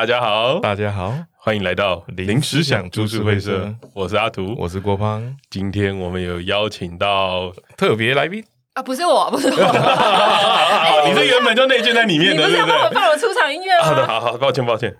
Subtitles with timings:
[0.00, 3.74] 大家好，大家好，欢迎来到临时想株式会社。
[3.92, 5.36] 我是阿图，我是郭胖。
[5.50, 8.42] 今天我们有邀请到特别来宾
[8.72, 13.84] 啊，不是我，不是我， 你是原本就内建在里面的，你不是要帮我放我出场音乐吗？
[13.84, 14.96] 好的，好好，抱歉，抱歉。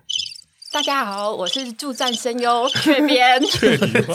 [0.71, 3.41] 大家好，我是助战声优雀边。
[3.41, 4.05] 雀边。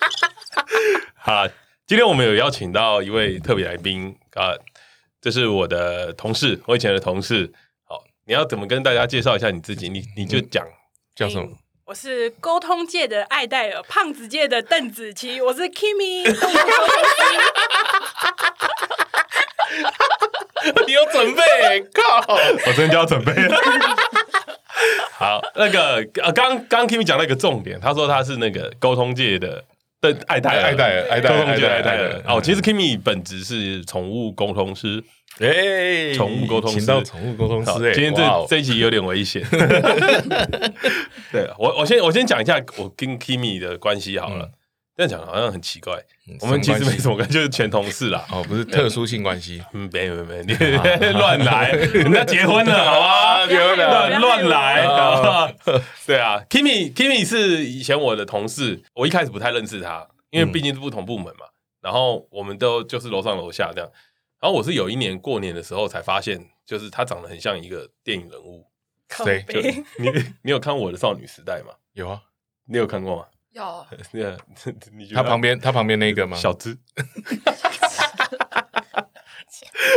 [1.20, 1.46] 好，
[1.86, 4.56] 今天我们有邀请到一位特别来宾啊，
[5.20, 7.52] 这是我的同事，我以前的同事。
[8.26, 9.90] 你要怎么跟大家介绍一下你自己？
[9.90, 10.72] 你你就讲、嗯、
[11.14, 11.46] 叫什么？
[11.84, 16.24] 我是沟通界的艾戴尔，胖子界的邓紫棋，我是 Kimi。
[20.86, 21.42] 你有准备？
[21.92, 22.34] 靠！
[22.34, 23.54] 我真的就要准备了。
[25.12, 29.62] 好，那个呃，刚刚 Kimi 讲了一个重点，他说他是那个沟通界的
[30.04, 32.22] 邓艾戴尔，艾戴尔，沟通界爱戴尔。
[32.26, 35.02] 哦，其实 Kimi 本职是宠物沟通师。
[35.40, 37.94] 哎，宠物沟通师，请到宠物沟通师。
[37.94, 39.42] 今天这这一集有点危险。
[41.32, 44.50] 对，我我先我先讲一下我跟 Kimi 的关系好了。
[44.96, 46.00] 这样讲好像很奇怪。
[46.40, 48.24] 我们其实没什么关系，就是前同事啦。
[48.30, 49.62] 哦，不是特殊性关系。
[49.72, 50.54] 嗯，没没没，你
[51.18, 51.72] 乱来。
[51.92, 53.46] 人家结婚了，好吗？
[53.50, 55.54] 结婚了，乱来。
[56.06, 61.46] 对啊，Kimi Kimi 是以前我的同事，我一开始不太认识他，因为毕竟是不同部门嘛。
[61.80, 63.90] 然后我们都就是楼上楼下这样。
[64.40, 68.64] 然后我是有一年过年的时候才发现，就是他长得很像一个电影人物。
[69.10, 69.44] 谁？
[69.98, 70.08] 你
[70.42, 71.74] 你有看我的少女时代吗？
[71.92, 72.20] 有啊，
[72.66, 73.26] 你有看过吗？
[73.54, 73.86] 有。
[74.92, 76.36] 你他旁边他旁边那个吗？
[76.36, 76.76] 小资。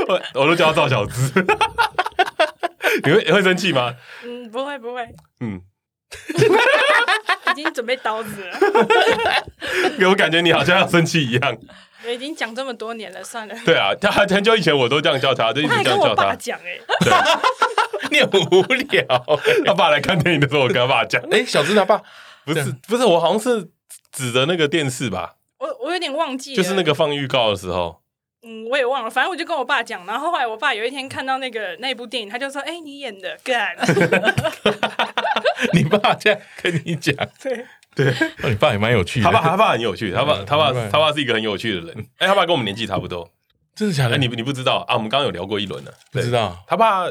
[0.08, 1.34] 我我都叫他赵小资。
[3.04, 3.94] 你会你会生气吗？
[4.24, 5.08] 嗯，不会不会。
[5.42, 5.62] 嗯。
[7.52, 8.58] 已经准备刀子了。
[9.98, 11.58] 给我感觉你好像要生气一样。
[12.06, 13.56] 我已经讲这么多年了，算了。
[13.66, 16.36] 对啊，他很久以前我都这样叫他，就一直这样叫他。
[16.36, 16.80] 讲哎，
[18.12, 19.06] 你很无聊。
[19.66, 21.22] 他爸来看电影的时候，我跟他爸讲。
[21.32, 22.02] 哎，小智他爸
[22.54, 23.70] 不是不是，我好像是
[24.12, 25.36] 指着那个电视吧。
[25.60, 28.02] 我我有点忘记了，就是那个放预告的时候。
[28.44, 33.76] 嗯，我也忘了，反正我就跟我爸讲，然后后来我爸有一天看到那个 那部电影，他就说：“哎，你演的干。
[35.74, 37.66] ”你爸这样跟你讲， 对。
[37.96, 38.14] 对，
[38.48, 39.26] 你爸也蛮有趣的。
[39.26, 42.08] 他爸他爸很有趣，他爸他爸他爸是一个很有趣的人。
[42.20, 43.28] 哎，他爸跟我们年纪差不多，
[43.76, 44.20] 真的假的？
[44.20, 44.94] 你你不知道啊？
[44.94, 46.64] 我们刚刚有聊过一轮了，不知道。
[46.68, 47.06] 他爸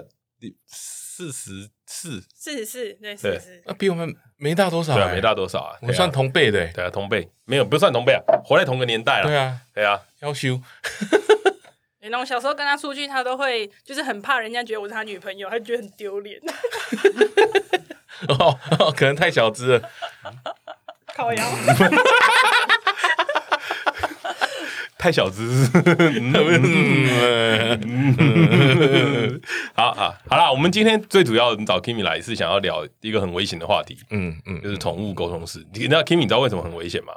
[0.65, 5.77] 四十四，四十四，对，四十四，那比我们没大多少，对，没大多少啊。
[5.83, 9.27] 我算同辈的，对啊，同辈没有不算同辈啊，活在同个年代了。
[9.27, 10.61] 对啊，对啊，要修。
[12.01, 16.41] 然后小时候跟他出去，他都会就是很怕人家觉得我是他女朋友，他觉得很丢脸。
[18.29, 18.59] 哦，
[18.97, 19.91] 可能太小资了。
[21.15, 21.49] 烤羊，
[25.07, 25.71] 太小资。
[29.73, 35.65] 好好好啦，我们今天最主要找 Kimi 来是想要聊一个很危险的话题，嗯嗯，就是宠物沟通师。
[35.73, 37.13] 你知道 Kimi 你知道为什么很危险吗？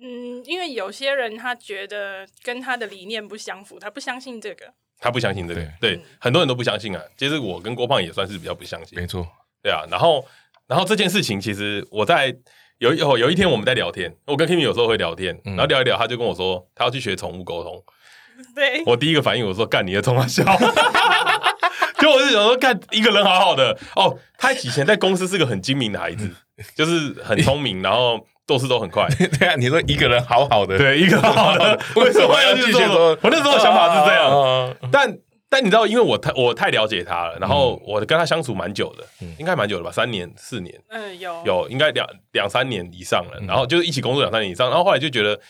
[0.00, 4.66] 嗯，因为有些人他觉得跟他的理念不相符，他不相信这个，
[4.98, 7.00] 他不相信这个，对，很多人都不相信啊。
[7.16, 9.24] 其实我跟郭胖也算是比较不相信，没错，
[9.62, 9.84] 对啊。
[9.88, 10.26] 然后，
[10.66, 12.34] 然后这件事情其实我在。
[12.78, 17.82] 有有有一天我们在聊天，我跟 Kimi 有时候会聊天，然后聊一聊，他就跟我说他要去学宠物沟通。
[18.54, 20.44] 对，我第一个反应我说干你的宠物笑，
[21.98, 26.30] 就我是想说干一个人好好的哦，他以前在公司是个很精明的孩子，
[26.76, 29.08] 就是很聪明，然后做事都很快。
[29.38, 32.80] 对啊，你说一个人好好的，对，一个好好的，为什么要去做？
[33.22, 35.18] 我那时候的想法是这样，但。
[35.50, 45.40] 但你知道，因为我太我太了解他了，然后我跟他相处蛮久的，嗯、应该蛮久了吧，三年四年，嗯，有有应该两两三年以上了，然后就是一起工作两三年以上，然后后来就觉得，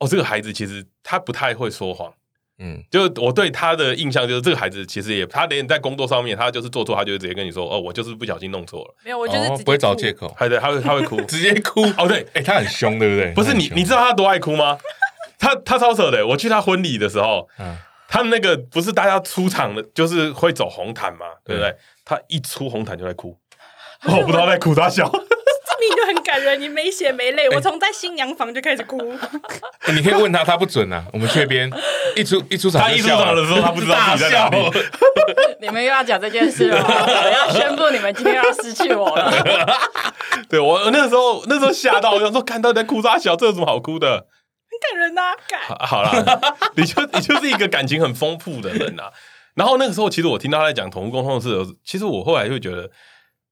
[0.00, 2.12] 哦，这个孩子其实他不太会说谎，
[2.58, 13.32] 嗯，就是我对他的印象就是这个孩子其实也他连在工作上面，他就是做错，他就会直接跟你说，哦，我就是不小心弄错了，没有，我就是、哦、不会找借口，对对，他会他会哭， 直接哭，哦对，哎、欸，他很凶，对不对？
[13.34, 14.76] 不是你你知道他多爱哭吗？
[15.38, 17.76] 他他超扯的，我去他婚礼的时候，嗯。
[18.08, 21.74] 他们那个不是大家出场的，就是会走红毯嘛，对不对？
[22.04, 23.36] 他一出红毯就在哭，
[24.08, 25.06] 我不知道在哭啥笑。
[25.10, 28.96] 这名就很感人，你没血没泪， 我从在新娘房就开始哭。
[29.94, 31.04] 你可以问他，他不准啊。
[31.12, 31.70] 我们这边
[32.16, 34.58] 一出一出场，他一出场的时候，他不知道自己在哪里。
[35.60, 39.30] 你们又要讲这件事了，我要宣布你们今天要失去我了。
[40.48, 44.26] 对我那时候那时候吓到，我想说看到在哭啥笑，这有什么好哭的？
[44.80, 46.40] 感人呐、啊，感好，好了，
[46.76, 49.12] 你就你就是一个感情很丰富的人呐、啊。
[49.54, 52.88] 然后那个时候，其实我听到他在讲同物沟通的时候，其实我后来就觉得，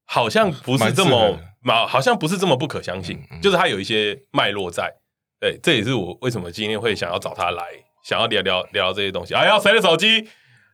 [0.05, 3.17] 好像不是这么嘛，好像不是这么不可相信。
[3.31, 4.91] 嗯嗯、就是他有一些脉络在。
[5.39, 7.63] 对，这也是我为什么今天会想要找他来，
[8.03, 9.33] 想要聊聊聊这些东西。
[9.33, 10.27] 哎呀，谁的手机？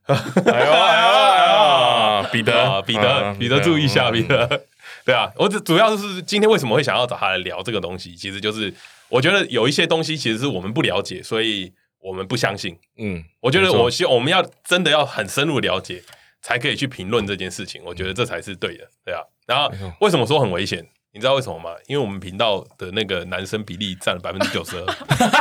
[0.06, 2.30] 哎呦 哎呦哎呦！
[2.32, 4.66] 彼得，彼得，彼得，注意一下，彼得。
[5.06, 8.74] 对啊，我只主要是今天为什么会想要找他来聊这个东西，其实就是
[9.14, 12.76] 我觉得有一些东西其实是我们不了解，所以我们不相信。
[12.98, 16.02] 嗯，我觉得我希望我们要真的要很深入了解，
[16.42, 17.80] 才可以去评论这件事情。
[17.86, 19.22] 我觉得这才是对的，对啊。
[19.46, 19.72] 然后
[20.02, 20.84] 为什么说很危险？
[21.14, 21.76] 你知道为什么吗？
[21.86, 24.86] 因为我们频道的那个男生比例占了百分之九十二，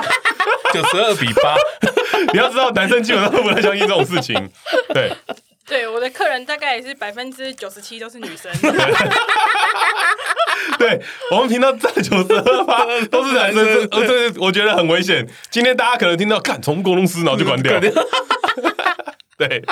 [0.75, 1.57] 九十二比八。
[2.31, 4.35] 你要知道，男生基本上都不太相信这种事情。
[4.93, 5.11] 对，
[5.67, 8.53] 对，我的客人大概也是百分之九十七都是女生。
[10.79, 11.01] 对，
[11.31, 15.29] 我们听到占九十二趴都是男生，呃，这我觉得很危险。
[15.51, 17.79] 今天大家可能听到，看宠物沟通师，然后就关掉。
[19.39, 19.63] 对，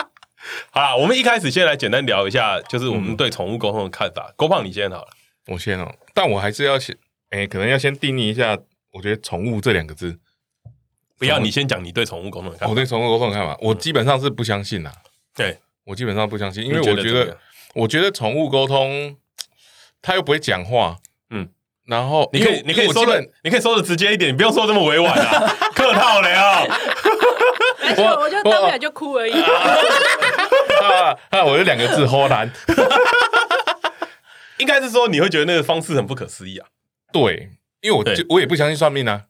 [0.70, 4.32] 好啦，我们一开始先来简单聊一下，就是我们对宠物沟通的看法。
[4.36, 5.08] 郭胖，你先好了。
[5.46, 6.96] 我先哦，但我还是要先，
[7.30, 8.58] 哎、欸，可能要先定义一下。
[8.92, 10.18] 我觉得“宠物”这两个字，
[11.16, 12.68] 不要你先讲你对宠物沟通的看法。
[12.68, 14.92] 我对宠物沟通的看法，我基本上是不相信啦。
[15.36, 17.38] 对，我基本上不相信，因为我觉得，
[17.74, 19.16] 我觉得宠物沟通，
[20.02, 20.98] 它又不会讲话。
[21.30, 21.48] 嗯，
[21.86, 26.64] 然后你可以，你可以说的，你可以说的直接一点，你不用说这么委婉啊，客套了啊。
[27.96, 29.32] 我我就当不了就哭而已。
[29.32, 31.44] 啊啊！
[31.44, 32.50] 我就两个字：荷兰。
[34.58, 36.68] 应该是说你会觉得那个方式很不可思议啊？
[37.12, 37.50] 对，
[37.80, 39.24] 因为我就我也不相信算命啊。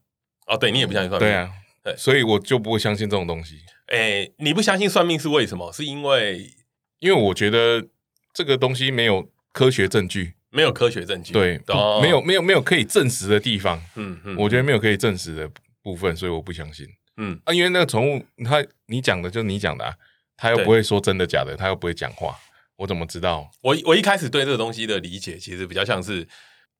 [0.46, 1.50] 哦，对你也不相信算命，对啊，
[1.84, 3.60] 对，所以我就不会相信这种东西。
[3.88, 5.72] 诶，你不相信算命是为什么？
[5.72, 6.50] 是因为
[6.98, 7.86] 因为我觉得
[8.34, 11.60] 这个东西没有科学证据，没有科学证据，对，
[12.02, 13.80] 没有没有没有可以证实的地方。
[13.94, 15.50] 嗯嗯，我觉得没有可以证实的
[15.82, 16.86] 部分，所以我不相信。
[17.16, 19.94] 嗯啊，因为那个宠物，它你讲的就是你讲的啊，
[20.36, 22.36] 它又不会说真的假的，它又不会讲话。
[22.76, 23.50] 我怎么知道？
[23.62, 26.26] 我我一开始对这个东西的理解，其实比较像是，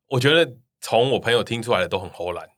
[0.08, 0.50] 我觉得
[0.80, 2.48] 从我朋友听出来的都很唬烂。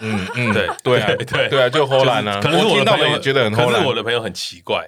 [0.00, 2.40] 嗯 嗯，对对对对啊，就偷懒啊。
[2.40, 4.86] 可能是我的朋友觉得很唬烂，可是我的朋友很奇怪，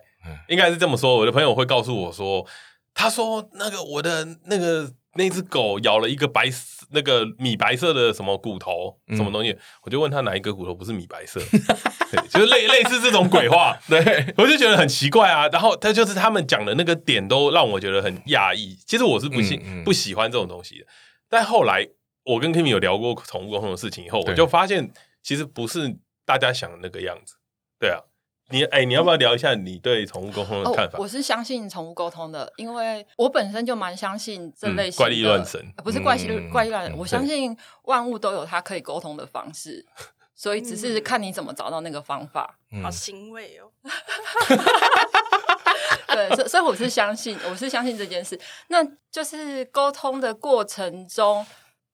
[0.49, 1.17] 应该是这么说。
[1.17, 2.47] 我的朋友会告诉我说，
[2.95, 6.49] 他说那个我的那个那只狗咬了一个白
[6.91, 11.41] 那个米白色的什么骨头什么东西，我就问他哪一个骨头不是米白色。
[12.11, 15.47] 对，就是类类似这种鬼话， 对，我就觉得很奇怪啊。
[15.49, 18.79] 然后他就是他们讲的那个点都让我觉得很讶异。
[18.87, 20.87] 其实我是不喜、嗯嗯、不喜欢这种东西的。
[21.29, 21.87] 但后来
[22.25, 24.91] 我跟 Kimi 有聊过宠物沟通的事情以后，我就发现
[25.23, 27.35] 其实不是大家想的那个样子。
[27.79, 28.01] 对啊，
[28.51, 30.99] 你哎、欸，你要不要聊一下你对宠物沟通的看法？
[30.99, 36.97] 哦、我是相信宠物沟通的，因为我本身就蛮相信这类型怪力乱神，不是怪力、嗯、怪力乱神。
[36.97, 39.85] 我相信万物都有它可以沟通的方式。
[40.35, 43.69] 所以只是看你怎么找到那个方法，嗯、好欣慰哦。
[46.07, 48.39] 对，所以所以我是相信，我是相信这件事。
[48.69, 48.79] 那
[49.11, 51.45] 就是沟通的过程中，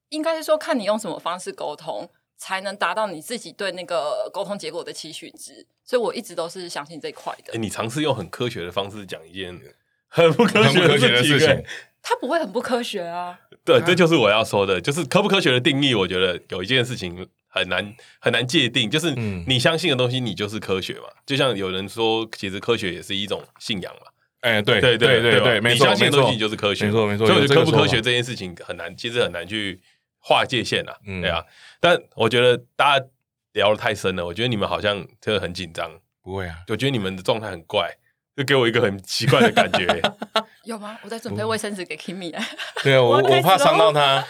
[0.09, 2.07] 应该是说看你用什么方式沟通，
[2.37, 5.65] 才能达到你自己对那个沟通结果的期许值。
[5.83, 7.53] 所以我一直都是相信这一块的。
[7.53, 9.59] 欸、你尝试用很科学的方式讲一件
[10.07, 11.63] 很不科学的事情，
[12.01, 13.39] 它 不会很不科学啊。
[13.63, 15.93] 对，这就是我要说的，就是科不科学的定义。
[15.93, 17.27] 我觉得有一件事情。
[17.57, 19.15] 很难很难界定，就是
[19.47, 21.05] 你相信的东西，你就是科学嘛。
[21.07, 24.11] 嗯、就像有人说，其实科学也是一种信仰嘛。
[24.41, 27.25] 哎、欸，对对对对对，你相信的东西就是科学，没错没错。
[27.25, 29.79] 所以我觉得科不科学这件事情很难，其实很难去
[30.25, 30.97] 划界限啊。
[31.05, 31.45] 嗯、对啊，
[31.79, 33.05] 但我觉得大家
[33.53, 35.91] 聊的太深了，我觉得你们好像真的很紧张。
[36.23, 37.95] 不会啊，我觉得你们的状态很怪。
[38.35, 39.87] 就给我一个很奇怪的感觉，
[40.65, 40.99] 有吗？
[41.03, 42.45] 我在准备卫生纸给 Kimi 来。
[42.83, 44.21] 对啊，我我怕 伤到他，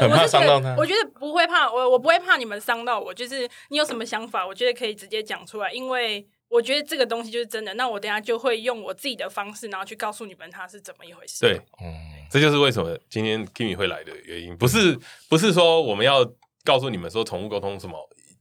[0.00, 0.74] 很怕伤到他。
[0.78, 3.12] 我觉得不会怕，我我不会怕你们伤到我。
[3.12, 7.74] 就是你有什么想法，我觉得可以直接讲出来，因为我觉得这个东西就是真的。
[7.74, 11.40] 那我等下就会用我自己的方式，然后去告诉你们它是怎么一回事。
[11.40, 11.92] 对，嗯，
[12.30, 16.24] 这就是为什么今天 Kimi 会来的原因，不是不是说我们要
[16.64, 17.98] 告诉你们说宠物沟通什么，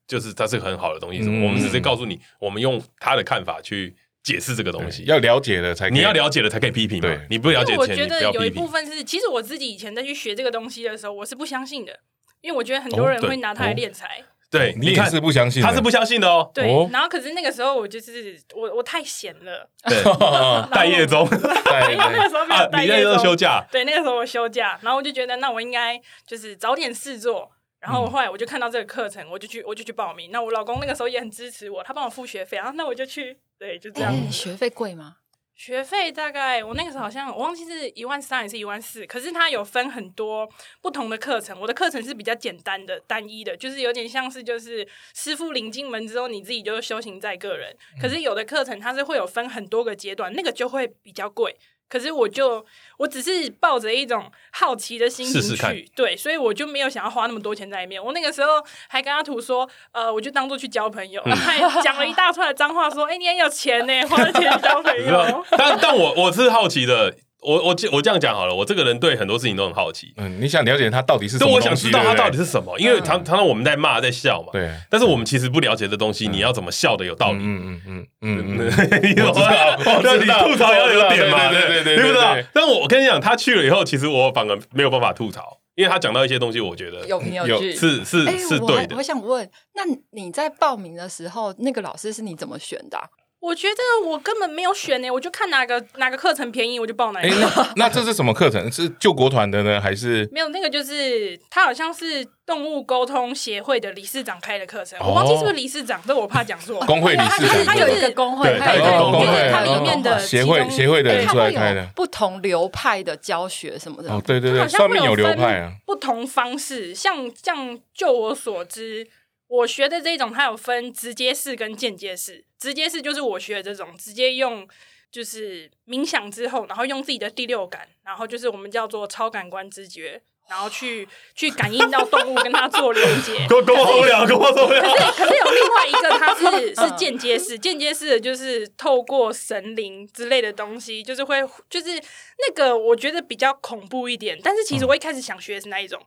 [0.08, 3.96] 就是它是很好的东西，什么，嗯，我们只是告诉你，我们用他的看法去。
[4.24, 7.10] 解释这个东西，要了解了才，你要了解了才可以批评嘛。
[7.10, 12.00] 对，你不了解前，我觉得有一部分是，其实我自己以前在去学这个东西的时候，我是不相信的，
[12.39, 14.24] 因为我觉得很多人会拿它来敛财。
[14.58, 16.50] 对，你看是不相信，他是不相信的哦。
[16.54, 20.02] 对，然后可是那个时候我就是我我太闲了，对，
[20.72, 27.52] 待业中，因为那个时候没有待业中休假，对，那个时候我休假，然后我就觉得那我应该就是找点事做。
[27.80, 30.32] 然后我后来我就看到这个课程，我就去我就去报名。
[30.32, 32.72] 那我老公那个时候也很支持我，他帮我付学费然后。
[32.78, 34.10] 那我就去，对，就这样。
[34.10, 35.18] 欸、学费贵吗？
[35.65, 39.05] 学费大概我那个时候好像我忘记是一万三还是一万四。
[39.05, 40.46] 可是它有分很多
[40.82, 47.74] 不同的课程，我的课程是比较简单的、单一的，就是有点像是就是师傅领进门之后，你自己就修行在个人。
[48.01, 51.55] 可是有的课程它是会有分很多个阶段，那个就会比较贵。
[51.90, 52.66] 可是我就
[52.98, 58.04] 我只是抱着一种好奇的心情去，试试对，所以我就没有想要花那么多钱在里面。
[58.04, 65.46] 我那个时候还跟阿土说，呃，我就当做去交朋友，嗯、还讲了一大串的脏话，说，哎、欸，你很有钱呢，花了钱交朋友。
[65.58, 70.14] 但但我我是好奇的，我我我这样讲好了，我这个人对很多事情都很好奇。
[70.18, 71.54] 嗯，你想了解他到底是什么？
[71.54, 74.50] 我想知道他到底是什么，因为常常常我们在骂在笑嘛。
[74.52, 74.72] 对。
[74.90, 77.40] 但是我们其实不了解的东西，你要怎么笑的有道理？
[77.42, 78.68] 嗯嗯嗯嗯，
[79.04, 81.50] 你知道，你吐槽要有点嘛？
[81.50, 82.36] 对对对，对不知道。
[82.54, 88.96] 但我我跟你讲，他去了以后，其实我反而没有办法吐槽，因为他讲到一些东西，我觉得有凭有据，是是是对的。
[88.96, 92.98] 我想问，那你在报名的时候，那个老师是你怎么选的？
[93.44, 97.28] 我觉得我根本没有选呢，我就看哪个哪个课程便宜，我就报哪个。
[97.28, 98.72] 那那这是什么课程？
[98.72, 100.48] 是救国团的呢，还是 没有？
[100.48, 106.80] 那个就是他好像是动物沟通协会的理事长开的课程，我忘记是不是理事长，这我怕讲错。
[106.86, 114.10] 工会理事长，他有一个工会，他有一个工会，他里面的协会协会的人出来开的，不同流派的教学什么的。
[114.10, 119.06] 哦，对对对，上面有流派啊，不同方式，像像就我所知。
[119.54, 122.44] 我学的这种，它有分直接式跟间接式。
[122.58, 124.68] 直接式就是我学的这种，直接用
[125.12, 130.20] 就是冥想之后，然后用自己的第六感，然后就是我们叫做超感官知觉，
[130.50, 133.46] 然后去去感应到动物，跟它做连接。
[133.48, 134.82] 跟我跟我聊，跟我聊。
[134.82, 141.38] 可是可是有另外一个，它是 是间接式，间接式的就是透过神灵之类的东西，就是会
[141.70, 144.40] 就是那个我觉得比较恐怖一点。
[144.44, 146.02] 但是其实我一开始想学的是那一种，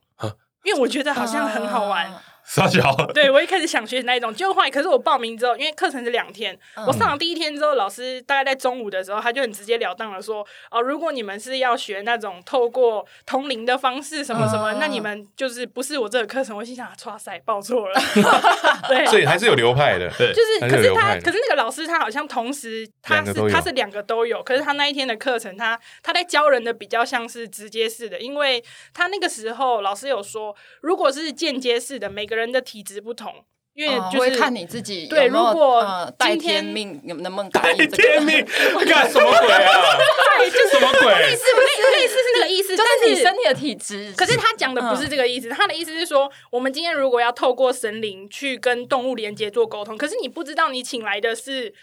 [0.65, 2.13] 因为我觉得好像很好玩。
[2.47, 16.57] 撒娇， 对，我一开始想学那一种，就后来可是我报名之后，因为课程是两天，嗯、我上了第一天之后，老师大概在中午的时候，他就很直截了当的说，哦、呃，如果你们是要学那种透过通灵的方式什么什么，嗯、那你们就是不是我这个课程。
[16.57, 18.01] 我心想，哇塞，报错了，
[18.89, 33.33] 对，所以还是有流派的，对，就是，可是他，可是那个老师他好像同时他是他是两个都有，可是他那一天的课程，他他在教人的比较像是直接式的，因为他那个时候老师有说，如果是间接式的，每个人的体质不同，
[33.75, 35.07] 因为就是看你自己。
[35.07, 38.45] 对，如果带天命，能不能带天命？
[38.87, 39.99] 干什么鬼啊？
[40.39, 41.15] 对，就是什么鬼？
[41.15, 44.13] 类似不是类似是那个意思，就是你身体的体质。
[44.17, 51.75] 可是他讲的不是这个意思，他的意思是说，我们今天如果要透过神灵去跟动物连接做沟通，可是你不知道你请来的是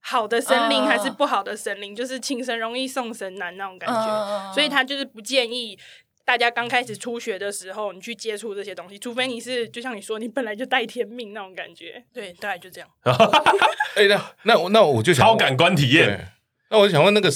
[0.00, 5.78] 好的神灵还是不好的神灵，就是请神容易送神难那种感觉，所以他就是不建议。
[6.24, 12.88] 大家刚开始初学的时候，你去接触这些东西，除非你是就像你说，你本来就带天命那种感觉，对，大概就这样。
[13.96, 16.28] 哎、欸，那那我那我就想超感官体验。
[16.70, 17.28] 那我就想问，那个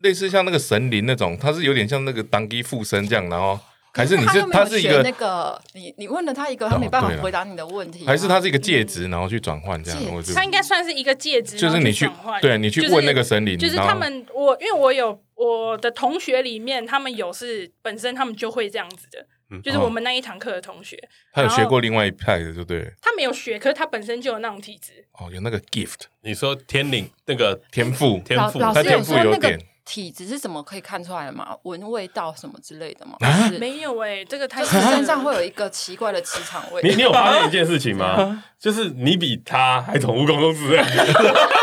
[0.00, 3.58] 类似像那个神灵那种，它是有点像那个当机附身这样，然后
[3.94, 10.00] 还是你是它是一个那个你你问了他一个，他没办法回答你的问题，还是它是一个介质，然后去转换这样？
[10.34, 12.06] 它应该算是一个介质，就是你去
[12.42, 15.18] 对你去问那个神灵，就是他们我因为我有。
[15.42, 20.96] 我的同学里面，他们有是本身他们就会这样子的，嗯、就是我们那一堂课的同学，
[21.32, 22.92] 他有学过另外一派的，对不对？
[23.00, 25.04] 他没有学，可是他本身就有那种体质。
[25.14, 29.58] 哦，有那个 gift，你说天灵那个天赋，天赋，他天赋有点。
[29.84, 31.56] 体质是怎么可以看出来的吗？
[31.64, 33.16] 闻味道什么之类的吗？
[33.18, 36.80] 啊、没有哎、欸，这个他身上会有一个奇怪的磁场味。
[36.84, 38.44] 你你有发现一件事情吗？
[38.60, 40.80] 就是你比他还宠物沟通师。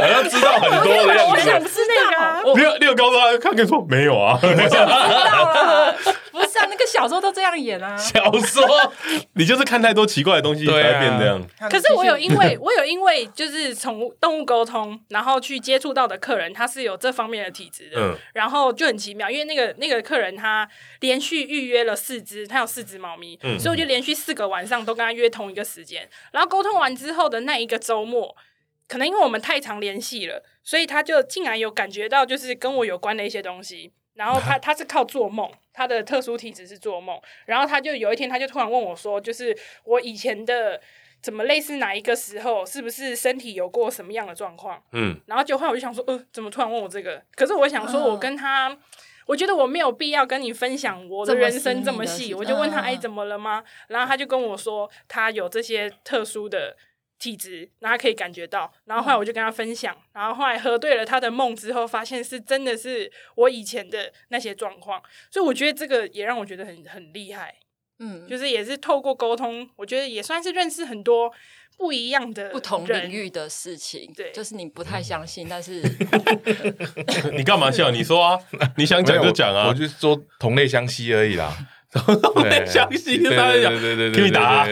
[0.00, 1.32] 你好像知道很多的样子。
[1.32, 2.42] 我想吃那个、啊。
[2.56, 4.38] 你有你有告诉他，他跟你说没有啊。
[4.42, 5.94] 我知道了。
[6.30, 7.96] 不是啊，那个小时候都这样演啊。
[7.98, 8.64] 小说，
[9.34, 11.42] 你就是看太多奇怪的东西才会变这样。
[11.68, 18.00] 可是我有因为，我有因为就是宠物动物沟通，然后去接触到的客人，他是有这方面的体质的。
[18.00, 18.14] 嗯。
[18.34, 20.68] 然后就很奇妙，因为那个那个客人他
[21.00, 26.08] 连续预约了四只，他有四只猫咪，嗯、所以我就连续四个晚上都跟他约同一个时间。
[26.30, 28.36] 然后沟通完之后的那一个周末。
[28.88, 33.92] 可能因为我们太常联系了，所以他就竟然有感觉到就是跟我有关的一些东西。
[34.14, 37.16] 然后他他是靠做梦，他的特殊体质是做梦。
[37.46, 40.80] 然后他就有一天他就突然问我说：“就是我以前的
[41.22, 48.78] 怎么类似哪一个时候，是不是身体有过什么样的状况？”嗯，然后就后来我就想说：“呃，怎么突然问我这个？”可是我想说，我跟他，嗯、
[49.26, 52.34] 我觉得我没有必要跟你分享我的人生这么细。
[52.34, 56.76] 我就问他：“哎，怎么了吗？”然后他就跟我说：“他有这些特殊的。”
[57.18, 67.54] 体质，然后他可以感觉到，然后后来我就跟他分享，嗯、然后后来核对了他的梦之后，发现是真的是我以前的那些状况，所以我觉得这个也让我觉得很很厉害，
[67.98, 71.32] 嗯，就是也是透过沟通，我觉得也算是认识很多
[71.76, 75.82] 不一样的不同领域的事情，对，就是你不太相信，但是
[77.36, 77.90] 你干嘛笑？
[77.90, 78.38] 你说啊，
[78.76, 81.52] 你想讲就讲啊，我，我就说同类相吸而已啦，
[81.90, 84.66] 同类相吸，跟他讲，对对对，给你答。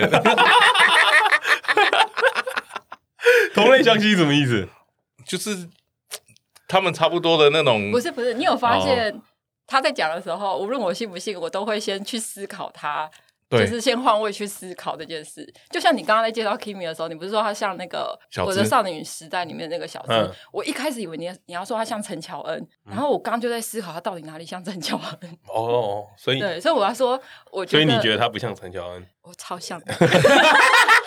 [3.56, 4.68] 同类相吸什么意思？
[5.26, 5.68] 就是
[6.68, 7.90] 他们差不多的那种。
[7.90, 9.20] 不是不是，你有发现
[9.66, 13.10] 他在讲的时候，无论我信不信，我都会先去思考他
[13.48, 15.48] 就是先换位去思考这件事。
[15.70, 20.34] 就像你刚刚在介绍 Kimi 的时候，你不是说他像那个我的少女时代里面那个小子？
[20.52, 25.38] 我一开始以为你你要说他像陈乔恩，然后我刚刚就在思考他到底哪里像陈乔恩。
[25.46, 27.20] 哦，所以对，所以我要说，
[27.52, 29.06] 我觉得，所以你觉得他不像陈乔恩？
[29.22, 29.94] 我超像的。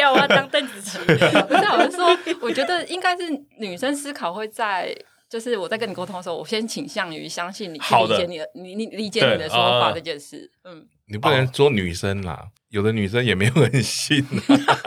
[0.00, 0.96] 不要，我要当邓紫棋。
[1.04, 3.22] 不是，我是说，我觉得应该是
[3.58, 4.94] 女生思考会在，
[5.28, 10.50] 就是我在跟你沟通的时候，我先倾向于相信你，去理解你的，你你理解你的说法这件事。
[10.64, 14.24] 嗯，你不能说女生啦，有的女生也没有人信。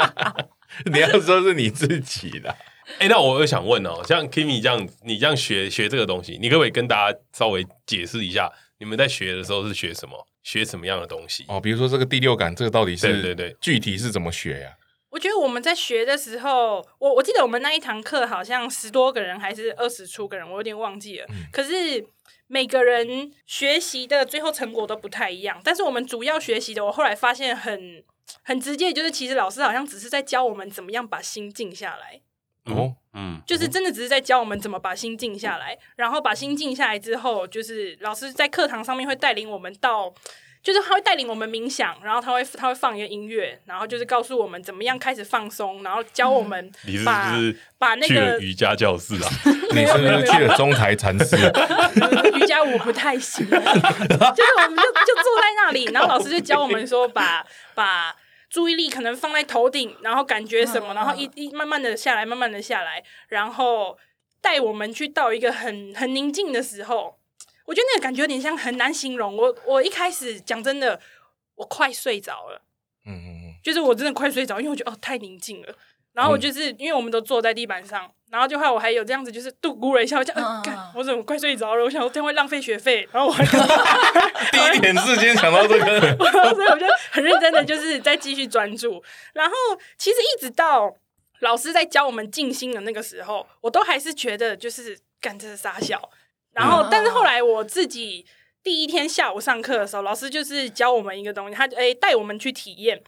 [0.91, 2.55] 你要说是你自己啦。
[2.97, 11.45] 哎，那我又想问哦，像 Kimi 这样，你这样学学这个东西，你可不可以跟大家稍微解释一下，你们在学的时候是学什么，学什么样的东西？
[11.47, 14.71] 哦，比如说这个第六感，这个到底是对对对，具体是怎么学呀？
[15.13, 21.25] 我觉得我们在学的时候，我我记得我们那一堂课好像十多个人还是二十出个人，我有点忘记了。
[21.29, 22.03] 嗯、可是
[22.47, 25.61] 每个人学习的最后成果都不太一样。
[25.63, 28.03] 但是我们主要学习的，我后来发现很
[28.41, 32.19] 很直接，就是其实老师好像只是在教我们怎么样把心静下来。
[32.73, 40.11] 哦，嗯，就是真的只是在教我们怎么把心静下来，然后把心静下来之后，就是老师在课堂上面会带领我们到。
[40.63, 46.71] 就是他会带领我们冥想，然后他会他会放一个音乐，然后就是告诉我们怎么样开始放松，然后教我们
[47.05, 49.29] 把、嗯、把那个瑜伽教室啊，
[49.75, 51.35] 你是不是去了中台禅寺？
[52.35, 58.15] 瑜伽我不太行， 就是我们就就坐在那里，然后老师就教我们说把把
[58.49, 63.97] 注意力可能放在头顶，然后感觉什么，然后一一慢慢的下来，慢慢的下来，然后
[64.39, 67.17] 带我们去到一个很很宁静的时候。
[67.65, 69.35] 我觉得那个感觉有点像，很难形容。
[69.37, 70.99] 我我一开始讲真的，
[71.55, 72.61] 我快睡着了。
[73.05, 75.73] 嗯嗯嗯，就是我真的快睡着，因为我觉得哦太宁静了。
[76.13, 81.83] 然后我就是、嗯、因为我们都坐在地板上，然后就后来我还有这样子，就是度咕了一下，我讲，干、呃，我怎么快睡着了？
[81.83, 83.07] 我想我这样会浪费学费。
[83.11, 83.43] 然后我还
[84.51, 85.99] 第一点是先想到这个，
[86.53, 89.03] 所以我就很认真的就是在继续专注。
[89.33, 89.55] 然后
[89.97, 90.95] 其实一直到
[91.39, 96.11] 老师在教我们静心的那个时候，我都还是觉得就是干这是傻小。
[96.53, 98.25] 然后，但是后来我自己
[98.63, 103.01] 第一天下午上课的时候，老师就是教我们一个东西，他诶带我们去体验。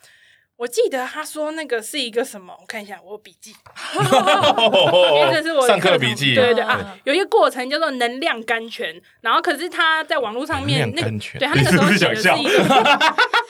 [0.57, 2.55] 我记得他说那个是一个什么？
[2.61, 3.51] 我看一下，我有笔记，
[3.93, 6.33] 因为这是我上课笔记。
[6.33, 12.63] 对对对啊，有一个过程叫做能量甘泉，然后可是他在网络上面那个，对他那个时候写的是一个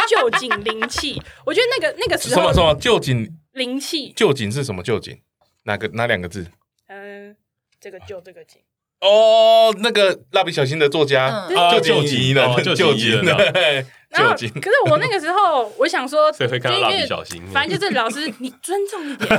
[0.09, 1.21] 臼井灵气。
[1.45, 4.11] 我觉得那个那个时候什么什么旧井灵气？
[4.15, 4.81] 旧井是什么？
[4.81, 5.21] 旧井
[5.65, 6.47] 哪个哪两个字？
[6.87, 7.35] 嗯，
[7.79, 8.59] 这个旧这个井。
[9.05, 13.37] 哦，那个蜡笔小新的作家，就救急了，救急了，
[14.11, 14.49] 救急。
[14.49, 17.45] 可是我那个时候，我想说，谁会看蜡笔小新？
[17.53, 19.29] 反正就是老师，你尊重一点。
[19.29, 19.37] 就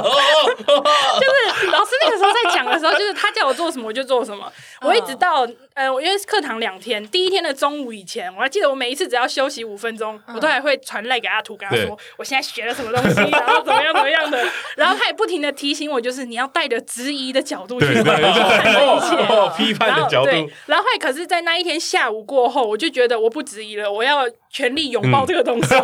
[0.00, 4.50] 是老师那个时候在讲的时候，就是他叫我做什么我就做什么。
[4.82, 14.44] 我一直到呃，因为课堂两天，第一天的中午以前，我还记得我每一次只要休息五分钟，我都还会传赖给阿图，跟他说我现在学了什么东西，然后怎么样怎么样的。
[14.76, 20.30] 然后他也不停的提醒我，就是你要带着质疑的角度去看这一切，批判的角度。
[20.66, 25.68] 然后可是，在那一天下午过后，我就觉得我不质疑了，我要全力拥抱这个东西。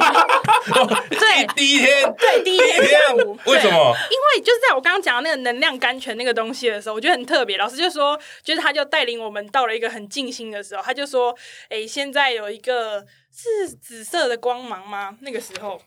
[1.11, 3.95] 对，第一天，对，第一天下午，为什么？
[4.11, 7.59] 因为就是在我刚刚讲的那个能量甘泉那个东西的时候，我觉得很特别。
[7.59, 11.37] 老师就说，就是他就带领我们到了一个很静心的时候，他就说
[11.69, 15.81] ：“哎，现在有一个是紫色的光芒吗？”那个时候，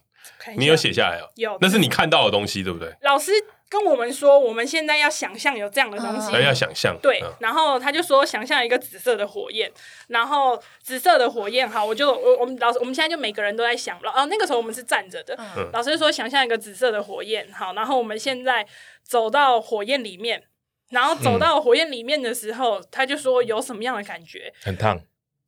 [0.55, 1.27] 你有写下来哦？
[1.35, 2.93] 有，那是你看到的东西，对不对？
[3.01, 3.31] 老师。
[3.69, 6.97] 跟我们说，我们现在要想象有这样的东西，要想象。
[7.01, 9.71] 对，然后他就说，想象一个紫色的火焰，
[10.07, 18.65] 然后紫色的火焰，好，我就我我们老师，我们现在就每个人都在想了，哦，那个时候我们是站着的，嗯、老师说想象一个紫色的火焰，好，然后我们现在
[19.03, 20.43] 走到火焰里面，
[20.91, 24.53] 然后走到火焰里面的时候，嗯、他就说有什么样的感觉？
[24.63, 25.01] 很烫。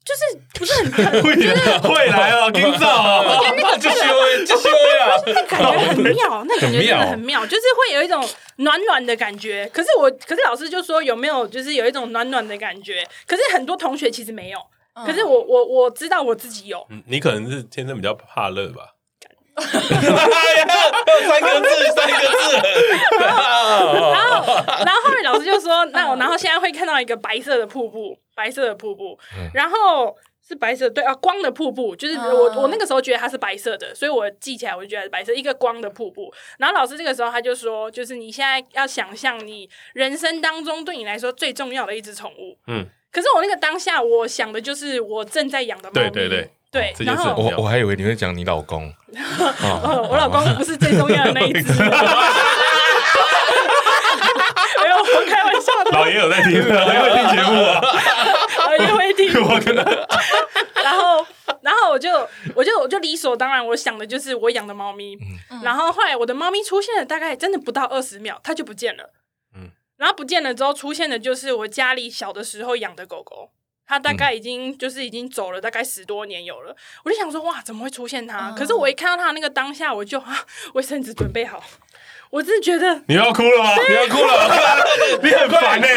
[0.06, 0.22] 就是
[0.56, 9.70] 不是很疼， 会会来啊，今早，我觉得那个 就是就是啊，那感觉很妙， 那感觉真的很妙，就是会有一种暖暖的感觉。
[9.74, 13.06] 可是我，可是老师就说有没有，就是有一种暖暖的感觉。
[13.28, 14.60] 可是很多同学其实没有，
[15.06, 16.86] 可是我我我知道我自己有。
[17.06, 18.96] 你可能是天生比较怕热吧。
[19.60, 22.34] 三个字，三个字。
[23.20, 24.54] 然后，
[24.86, 29.20] 然后后面老师就说：“那我，然后现在会看到一个白色的瀑布，白色的瀑布。
[29.54, 30.16] 然后
[30.48, 36.34] 是白色，对啊，光的瀑布，就是我我那个时候觉得它是白色的，所以我记起来我就觉得是白色，一个光的瀑布。
[36.58, 42.58] 然后老师这个时候他就说，就是你现在要想象你人生当中对你来说最重要的一只宠物。
[42.68, 46.10] 嗯，可是我那个当下我想的就是我正在养的猫咪。
[46.10, 51.74] 对对对。”对，然后我我还以为你会讲你老公， 我老公不是最重要的那一只。
[51.74, 51.86] 没
[54.88, 55.90] 有，我开玩笑的。
[55.92, 57.82] 老爷有在听，老爷会听节目啊，
[58.66, 59.28] 老爷会听。
[60.84, 61.26] 然后，
[61.62, 62.12] 然后我就
[62.54, 65.18] 我就我就理所当然，我想的就是我养的猫咪。
[65.52, 69.12] 嗯、然后后来我的猫咪出现了，大概真的不到二十秒，它就不见了。
[69.56, 73.50] 嗯，然后不见了之后，出现的就是我家里小的时候养的狗狗。
[73.90, 78.54] 他大概已经就是已经走了大概十多年有了，我就想说哇，怎么会出现他？
[78.56, 81.64] 可是我一看到他那个当下，我就啊，卫生纸准备好，
[82.30, 83.72] 我真的觉得你要哭了吗？
[83.90, 84.86] 你要哭了，
[85.24, 85.88] 你很烦呢！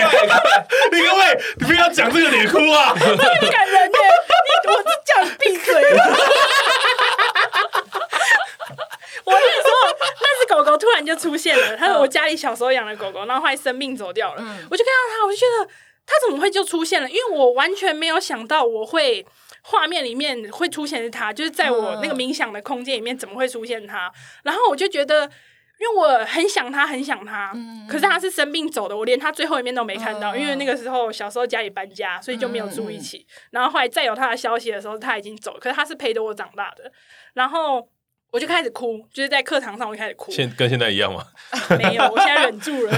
[0.91, 3.99] 你各位，你不要讲这个你哭啊， 这很感人呢！
[4.65, 5.75] 你我叫你闭嘴。
[9.25, 9.71] 我跟你说，
[10.23, 15.69] 那只狗狗突然就出现了，它是我家里小时候养的狗狗，然后后来生病走掉了，我就看到它，我就觉得。
[16.13, 17.09] 他怎么会就出现了？
[17.09, 19.25] 因为我完全没有想到我会
[19.63, 24.13] 画面里面会出现是他，就是在我那个冥想的空间里面怎么会出现他？
[24.45, 25.25] 然后我就觉得，
[25.81, 27.53] 因为我很想他，很想他，
[27.89, 33.27] 可是他是生病走的，我连他最后一面都没看到，因为那个时候小时候家里搬家，所以就没有住一起。
[33.51, 36.93] 然后后来再有他的消息的时候，他已经走了，可是他是陪着我长大的，
[37.35, 37.89] 然后。
[38.33, 40.33] 我就开始哭，就是在课堂上我就开始哭。
[40.33, 41.23] 现跟现在一样吗？
[41.79, 42.91] 没有，我现在忍住了。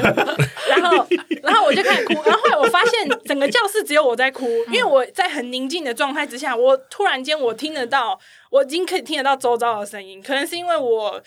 [0.69, 1.07] 然后，
[1.43, 2.15] 然后我就开始哭。
[2.23, 8.17] 然后后来我发现，整个教室只有我在哭，因为我在很宁静的状态之下，我突然间我听得到，
[8.51, 10.23] 我已经可以听得到周遭的声音。
[10.23, 11.21] 可能是因为我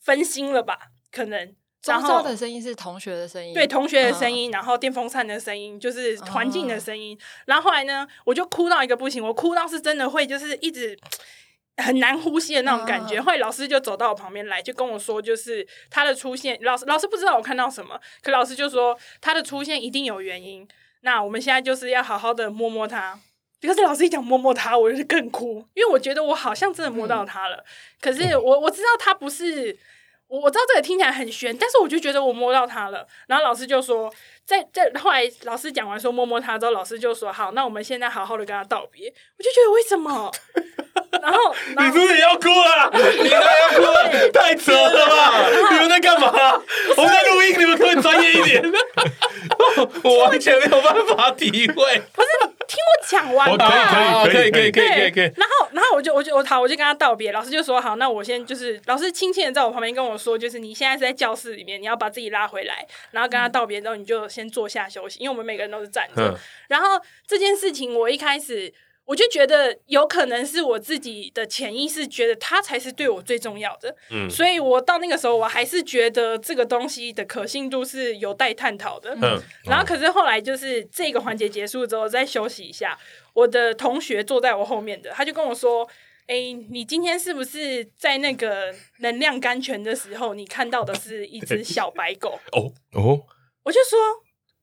[0.00, 0.78] 分心了吧？
[1.10, 1.48] 可能
[1.82, 7.18] 周遭的声音是同学的声音，对，同学的声音，然后电风扇的声音，就是环境的声音。
[7.46, 10.96] 然后后来呢，我就哭到一个不行，我哭到是真的会就是一直。
[11.80, 20.66] 很难呼吸的那种感觉，后来老师就走到我旁边来，就跟我说，就是他的出现，老师老师不知道我看到什么，可老师就说他的出现一定有原因。
[21.02, 23.18] 那我们现在就是要好好的摸摸他，
[23.62, 27.56] 可是老师一讲摸摸他，我就是更哭，因为我觉得我好像真的摸到他了。
[27.56, 27.64] 嗯、
[28.00, 29.74] 可是我我知道他不是，
[30.26, 33.06] 我我知道这个听起来很悬，但是我就觉得我摸到他了。
[33.26, 34.12] 然后老师就说，
[34.46, 39.08] 在在后来老师讲完说摸摸他之后，老师就说好，那我们现在好好的跟他道别。
[39.08, 40.30] 我就觉得为什么？
[41.22, 42.90] 然后， 你是不是要哭了？
[42.92, 45.48] 你都要哭了，太扯了吧？
[45.72, 46.32] 你们在干嘛？
[46.96, 48.62] 我们在录音，你们可以专业一点。
[50.02, 51.74] 我完全没有办法体会。
[52.12, 52.28] 不是，
[52.66, 53.58] 听我讲完。
[54.30, 55.32] 可以，可以，可以，可以，可以，可以。
[55.36, 57.32] 然后，然后我就，我就，我好，我就跟他道别。
[57.32, 66.38] 老师就说：“好，那我先就是，老师亲切的在我旁边跟我说，就是你现在是在教室里面，你要把自己拉回来，然后跟他道别之后，你就先坐下休息，因为我们每个人都是站着。
[66.68, 68.72] 然后这件事情，我一开始。”
[69.06, 82.96] 我就觉得有可能是我自己的潜意识觉得他才是对我最重要的，嗯，所以我到那个时候我还是觉得这个东西的可信度是有待探讨的，嗯，然后可是后来就是这个环节结束之后再休息一下，
[83.32, 85.84] 我的同学坐在我后面的他就跟我说
[86.28, 93.22] ：“哎，你今天是不是在那个能量甘泉的时候，你看到的是一只小白狗？”哦哦，
[93.64, 93.98] 我就说。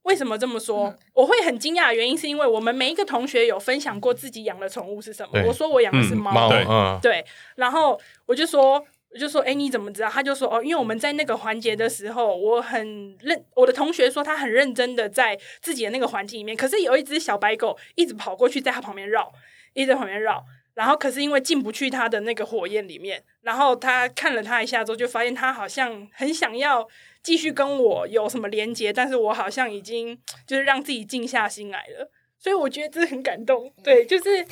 [0.08, 0.88] 为什么这么说？
[0.88, 5.44] 嗯、我会很惊讶的原因是因为我们每一个同学有分享过自己养的宠物是什么。
[5.46, 6.66] 我说我养的是猫，猫对，
[7.02, 10.10] 对，然后我就说，我就说，哎，你怎么知道？
[10.10, 19.32] 他就说，哦，因为我们在那个环节的时候，我很认，我的同学说他很认真的在自己的那个环境里面，可是有一只小白狗一直跑过去，在他旁边绕，
[19.74, 20.44] 一直在旁边绕，
[20.78, 26.88] 然后可是因为进不去他的那个火焰里面，然后他看了他一下之后，就发现他好像很想要。
[27.24, 32.10] 继续跟我有什么连接，但是我好像已经就是让自己静下心来了，
[32.40, 33.70] 所以我觉得这很感动。
[33.84, 34.46] 对， 就是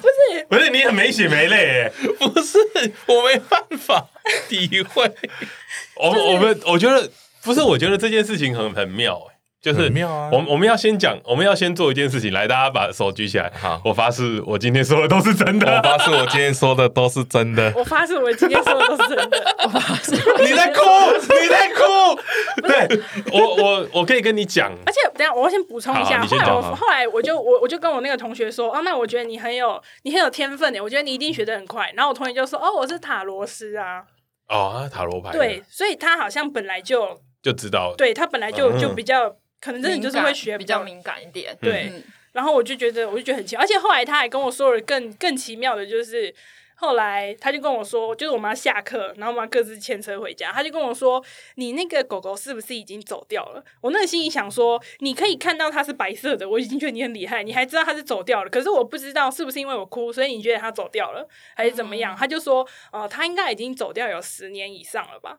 [0.00, 2.56] 不是不是你很没血没泪，不是
[3.06, 4.08] 我没办法
[4.48, 5.14] 体会。
[5.96, 7.10] 我我们我觉得
[7.42, 9.30] 不是，我觉得这件事情很很妙。
[9.64, 10.28] 就是妙啊！
[10.30, 12.30] 我我们要先讲，我们要先做一件事情。
[12.34, 13.50] 来，大家把手举起来。
[13.58, 15.74] 好，我发誓，我今天说的都是真的。
[15.74, 17.72] 我发誓，我今天说的都是真的。
[17.74, 19.56] 我发誓，我今天说的都是真的。
[19.64, 20.82] 我发誓，你在哭，
[21.16, 21.80] 你在哭。
[22.60, 23.00] 对，
[23.32, 24.70] 我我我可以跟你讲。
[24.84, 26.22] 而且，等下我要先补充一下。
[26.26, 31.90] 后来我后来我就我我就跟我那个同学说，哦，那我觉得你很有你很有天分诶，我觉得你一定学的很快。
[31.96, 34.02] 然后我同学就说，哦，我是塔罗师啊。
[34.50, 35.32] 哦，塔罗牌。
[35.32, 37.94] 对，所以他好像本来就就知道。
[37.96, 39.34] 对，他本来就就比较。
[39.60, 41.90] 可能真的就是会学比较敏感一点，对。
[42.32, 46.34] 然后我就觉得，我就觉得很奇怪，而且后来他还跟我说了更更奇妙的，就是
[46.74, 50.50] 后来他就跟我说，就是我们要下课，然后我们要各自牵车回家。
[50.50, 58.50] 他就跟我说：“你那个狗狗是不是已经走掉了？”我那个心里想说：“你可以看到它是白色的，我已经觉得你很厉害，你还知道它是走掉了。
[58.50, 65.38] 可是我不知道是不是因为我哭，所以你觉得它走掉了，还是怎么样？”他就说：“哦，它应该已经走掉有十年以上了吧。”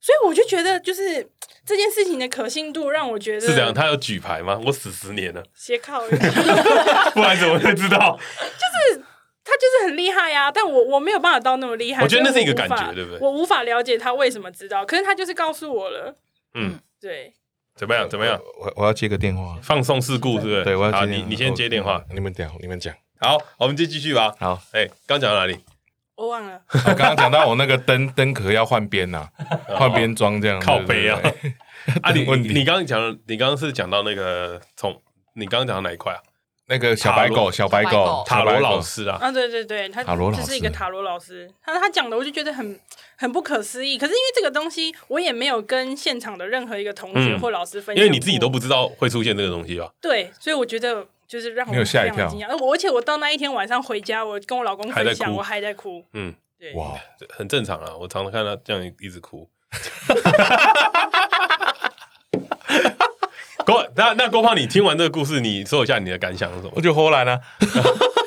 [0.00, 1.28] 所以我就觉得，就是
[1.66, 3.72] 这件事情的可信度让我觉得是这样。
[3.72, 4.60] 他有举牌吗？
[4.66, 8.18] 我死十年了，斜靠， 不然怎么会知道？
[8.18, 9.04] 就是
[9.44, 12.02] 他就是很厉害呀、啊，但我我没有办法到那么厉害。
[12.02, 13.18] 我觉得那是一个感觉，对不对？
[13.20, 16.14] 我无法了解他为什么知道，可是他就是告诉我了。
[16.54, 17.34] 嗯，对。
[17.76, 18.08] 怎么样？
[18.08, 18.38] 怎么样？
[18.58, 20.64] 我我要接个电话，放送事故是不是？
[20.64, 21.10] 对，我要接。
[21.10, 22.94] 你你先接电话，你们讲，你们讲。
[23.20, 24.34] 好，我们就继续吧。
[24.38, 25.58] 好，哎，刚讲到哪里？
[26.20, 26.60] 我忘了。
[26.74, 29.26] 我 刚刚讲到我那个灯灯壳要换边呐，
[29.66, 30.60] 换边装这样。
[30.60, 31.18] 靠背啊！
[32.02, 32.20] 啊，你
[32.52, 35.00] 你刚刚讲，你刚刚是讲到那个从，
[35.34, 36.20] 你刚刚讲到哪一块啊？
[36.66, 39.16] 那个小白狗，小白狗，塔罗老师啊！
[39.18, 41.50] 啊，对对对，他就是一个塔罗老师。
[41.64, 42.78] 他他讲的，我就觉得很
[43.16, 43.96] 很不可思议。
[43.96, 49.90] 可是因为这个东西，我也没有跟现场的任何一个同学或老师分享，因为你自己都不知道会出现这个东西吧？
[50.02, 52.26] 对，所以我觉得就是让我没有吓一跳。
[52.26, 56.04] 而且我到那一天晚上回家，我跟我老公分享，我还在哭。
[56.12, 57.94] 嗯，对，哇，很正常啊。
[57.96, 59.48] 我常常看他这样一直哭。
[63.64, 66.72] 郭那那郭胖，你听完这个故事，你说一下你的感想是什么？
[66.74, 67.38] 我就后来呢，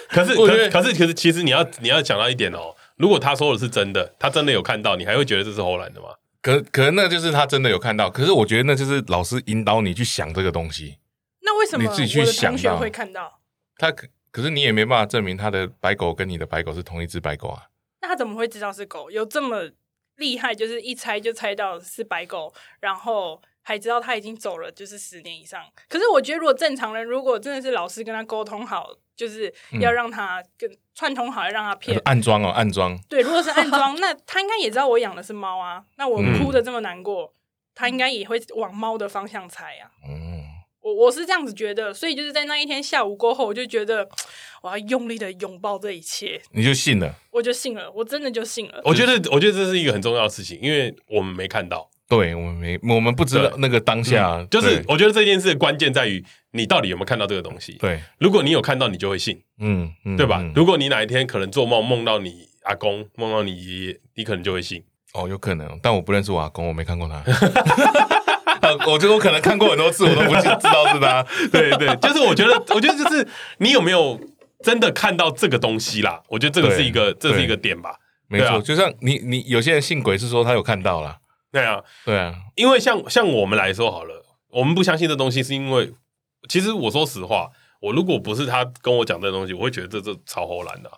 [0.08, 6.08] 可是 可是可是可是，其实你要你要讲到一点哦，如果他说的是真的，他真的有看到，你还会觉得这是后来的吗？
[6.42, 10.96] 可可能那就是他真的有看到，可是我觉得那就是老师引导你去想这个东西。
[11.54, 13.40] 那为什么你自己去想学会看到
[13.78, 13.92] 他？
[13.92, 17.70] 可可是你也没办法证明他的白狗跟你的白狗是同一只白狗啊？
[18.02, 19.12] 那他怎么会知道是狗？
[19.12, 19.70] 有这么
[20.16, 20.56] 厉害？
[20.56, 23.42] 就是一猜就猜到是白狗，然后。
[23.66, 25.64] 还知道他已经走了，就是十年以上。
[25.88, 33.00] 可是我觉得，如果正常人，如果真的是老师跟他沟通好，就是要让他跟串通好，要让他骗暗装哦，暗装。
[33.08, 35.82] 对，如果是暗装，那他应该也知道我养的是猫啊。
[35.96, 37.34] 那我哭的这么难过，嗯、
[37.74, 39.90] 他应该也会往猫的方向猜啊。
[40.10, 40.33] 嗯，
[40.84, 44.08] 我我是这样子觉得，所以就是在那一天下午过后，我就觉得
[44.62, 46.42] 我要用力的拥抱这一切。
[46.52, 47.16] 你就信了？
[47.32, 48.82] 我就信了，我真的就信了。
[48.84, 51.90] 我觉得，我觉得这是一个很重要的事情，因为我们没看到。
[52.10, 57.74] 对，我们没，我们不知道那个当下，嗯、就是我觉得这件事的关键在于你到底有没有看到这个东西。
[57.80, 60.40] 对，如果你有看到，你就会信，嗯，嗯对吧？
[60.42, 64.84] 嗯、如果你哪一天可能做梦梦到你阿公，梦到你爷爷，你可能就会信。
[65.14, 67.24] 哦，有可能，但我不认识我阿公，我没看过他。
[68.88, 71.24] 我觉得我可能看过很多次，我都不知道是他。
[71.52, 74.20] 对对，就是我觉得，我觉得就是你有没有
[74.62, 76.22] 真的看到这个东西啦？
[76.30, 77.96] 我觉得这个是一个，这是一个点吧。
[78.28, 81.18] 没错，啊、就像你你有些人信鬼是说他有看到啦。
[81.52, 85.92] 对啊，对啊，因为像像我们来说好了，我们不相信这东西，是因为
[86.50, 87.50] 其实我说实话，
[87.80, 90.90] 我如果不是他跟我讲这东西，我会觉得这这超唬烂的。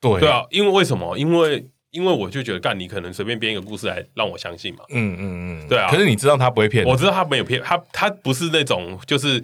[0.00, 1.16] 对对啊，因为为什么？
[1.16, 4.80] 因为因为我就觉得干，你可能随便编一个故事来让我相信嘛。
[4.90, 5.88] 嗯嗯嗯，对啊。
[5.90, 9.42] 可是你知道他不会骗，我知道他没有骗他，他不是那种就是，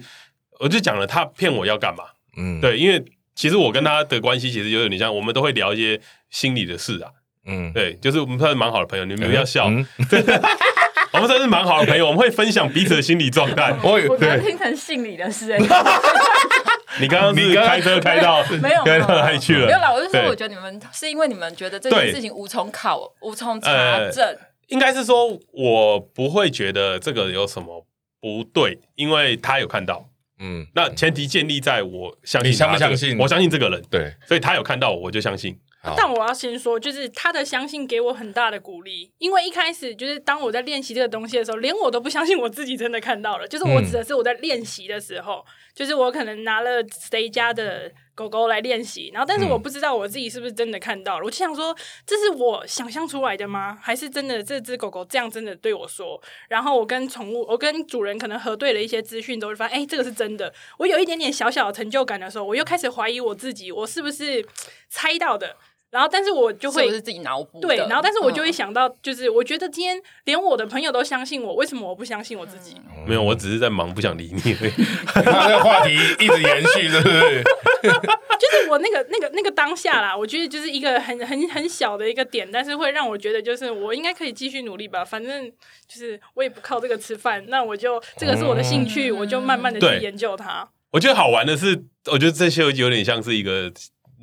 [0.59, 2.03] 我就讲了他骗我要干嘛？
[2.37, 3.03] 嗯，对，因为
[3.35, 7.11] 其实我跟他的关系其实有点像，我们都会聊一些心理的事啊。
[7.45, 9.65] 嗯，对，就是我们算是蛮好的朋友，你们不要笑。
[11.13, 13.73] 我们算是蛮好的朋友，我们会分享彼此的心理状态。
[13.81, 15.57] 我我刚听成心理的事，
[17.01, 19.65] 你刚刚是开车开到 没有开到哪里去了？
[19.65, 23.71] 没有啦，我就说，我觉得你们是因为你们觉得这件事情无从考、无从查
[24.09, 24.37] 证、呃。
[24.67, 27.85] 应该是说，我不会觉得这个有什么
[28.19, 30.05] 不对，因为他有看到。
[30.39, 33.17] 嗯，那前提建立在我相信相不相信？
[33.17, 35.59] 我相信这个人，对，所以他有看到我，我就相信。
[35.95, 43.47] 但我要先说，就是他的相信给我很大的鼓励，因为一开始就是当我在练习这个东西的时候，连我都不相信我自己真的看到了。
[43.47, 51.25] 就是我指的是我在练习的时候，嗯、就是我可能拿了谁家的狗狗来练习，然后但是我不知道我自己是不是真的看到了。
[51.25, 53.77] 我就想说，这是我想象出来的吗？
[53.79, 56.19] 还是真的这只狗狗这样真的对我说？
[56.49, 60.51] 然后我跟宠物，我跟主人可能核对了一些资讯，都会发现，哎，这个是真的。
[60.79, 64.43] 我有一点点小小的成就感的时候，我又开始怀疑我自己，我是不是
[64.89, 65.55] 猜到的？
[65.97, 67.59] 然后，但是我就会是不是自己脑补？
[67.59, 72.75] 对，然后，但是我就会想到，就是我觉得今天连我的朋友都相信我，为什么我不相信我自己？
[73.07, 74.53] 没有，我只是在忙，不想理你。
[75.07, 77.43] 他那个话题一直延续，对不对？
[78.37, 85.03] 就是我那个、那个、那个当下啦，我觉得就是一个很、很、很小的一个点，但是会让我觉得，就是我应该可以继续努力吧。
[85.03, 85.51] 反正
[85.87, 90.69] 就是我也不靠这个吃饭，那我就这个是我的兴趣，我就慢慢的去研究它。
[90.91, 93.73] 我觉得好玩的是，我觉得这些有点像是一个。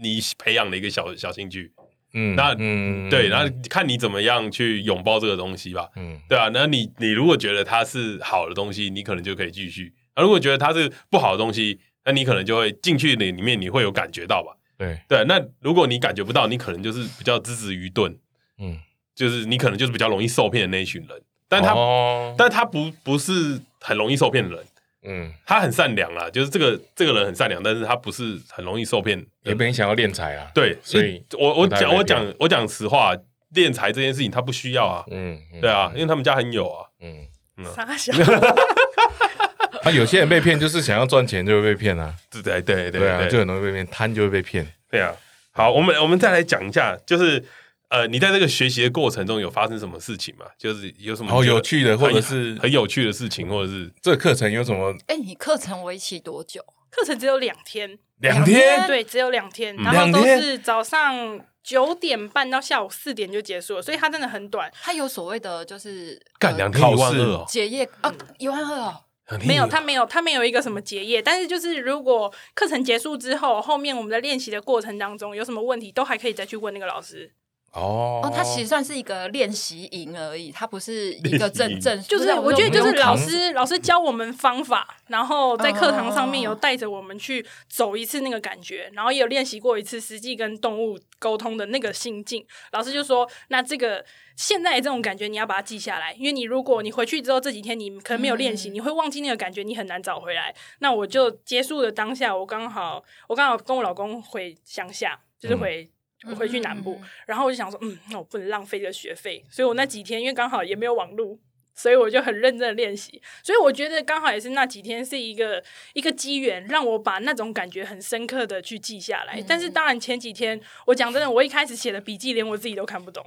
[0.01, 1.73] 你培养的一个小小兴趣，
[2.13, 14.57] 嗯，那嗯对，然后看你怎么样去拥抱这个东西吧，嗯，对啊，那你你如果觉得它是好的东西，你可能就可以继续；那如果觉得它是不好的东西，那你可能就会进去里里面，你会有感觉到吧？
[14.77, 18.17] 对对，那如果你感觉不到，你可能就是比较资质愚钝，
[18.59, 18.79] 嗯，
[19.15, 24.65] 就是你可能就是比较容易受骗的那一群人，但他，哦、但他不不是很容易受骗的人。
[25.05, 30.51] 嗯，他很善良啦，就是这个这个人很善良，但是他不是很容易受骗，也没想要敛财啊。
[30.55, 33.15] 对，所以我我讲我讲我讲实话，
[33.55, 35.05] 敛财这件事情他不需要啊。
[35.11, 36.87] 嗯，对啊，因为他们家很有啊。
[37.01, 37.27] 嗯
[37.59, 37.65] 嗯。
[37.75, 38.13] 傻笑。
[39.85, 42.15] 啊，有些人被骗就是想要赚钱就会被骗啊。
[42.31, 44.67] 对对对对啊，就很容易被骗，贪就会被骗。
[44.91, 45.13] 对啊。
[45.51, 47.45] 好，我们我们再来讲一下，就是
[47.91, 50.47] 呃，你在这个学习的过程中有发生什么事情吗？
[50.59, 54.95] 就是有什么好有趣的，或者是很有趣的事情，或者是这个课程有什么？
[55.07, 56.65] 哎，你课程为期多久？
[56.91, 64.71] 课程只有两天，两天，对，只有两天，然后都是早上九点半到下午四点就结束了，所以它真的很短。
[64.81, 69.01] 它有所谓的就是干两天一万二哦，结业啊，一万二哦。
[69.47, 77.33] 没有，他没有，他没有一个什么结业，但是就是如果课程结束之后，后面我们在练习的过程当中有什么问题，都还可以再去问那个老师。
[77.75, 92.47] 哦，哦，他其实算是一个练习营而已，它不是一个正正，就是我觉得就是老师老师教我们方法，然后在课堂上面有带着我们去走一次那个感觉，然后也有练习过一次实际跟动物沟通的那个心境。
[92.71, 94.05] 老师就说，那这个
[94.37, 100.55] 现在这种感觉你要把它记下来，因为你如果你回去之后这几天你可能没有练习，你会忘记那个感觉，你很难找回来。
[100.79, 105.91] 那我就结束的当下，我刚好我刚好跟我老公回乡下，就是回。
[106.29, 111.39] 我回去南部，嗯、然后我就想说，嗯，那我不能浪费这个学费，所以我那几天因为刚好也没有网络，
[111.75, 113.21] 所以我就很认真的练习。
[113.43, 119.41] 所以我觉得刚好也是那几天是一个一个机缘，让我把那种感觉很深刻的去记下来。
[119.41, 123.25] 嗯、但是当然前几天，我讲真的，我一开始写的笔记连我自己都看不懂。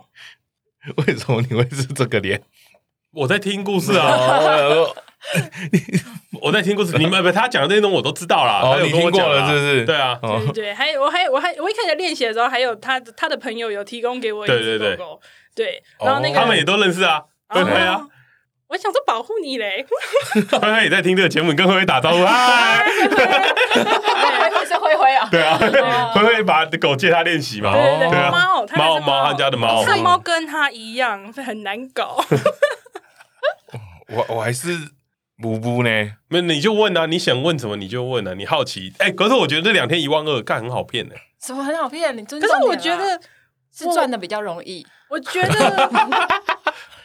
[1.07, 2.41] 为什么你会是这个脸？
[3.11, 4.85] 我在听故事啊。
[6.41, 8.61] 我在听故事，你们不他讲的那些东西我都知道啦。
[8.63, 9.85] 哦，你听过了是不是？
[9.85, 15.21] 对啊，对对对，还有我还我还我一开始练习的时候，还有他他的朋友有提供给我一只狗狗。
[15.55, 18.01] 对，然后那个他们也都认识啊，灰灰啊。
[18.67, 19.85] 我想说保护你嘞，
[20.51, 25.57] 灰灰也在听这个节目，你跟灰灰打招呼，嗨，灰灰是灰灰啊，对啊，
[26.13, 29.25] 灰灰把狗借他练习嘛，对对，猫猫猫。
[29.27, 32.23] 他家的猫，他猫跟他一样很难搞，
[34.13, 34.96] 我我还是。
[35.41, 35.89] 不不呢？
[36.29, 38.91] 那你就问啊，你想问什么你就问啊，你好奇。
[38.97, 41.15] 哎、欸，可是我觉得这两天一万二，干很好骗呢。
[41.39, 42.17] 什么很好骗？
[42.17, 43.19] 你真可是我觉得
[43.71, 44.85] 是赚的比较容易。
[45.09, 45.47] 我觉得，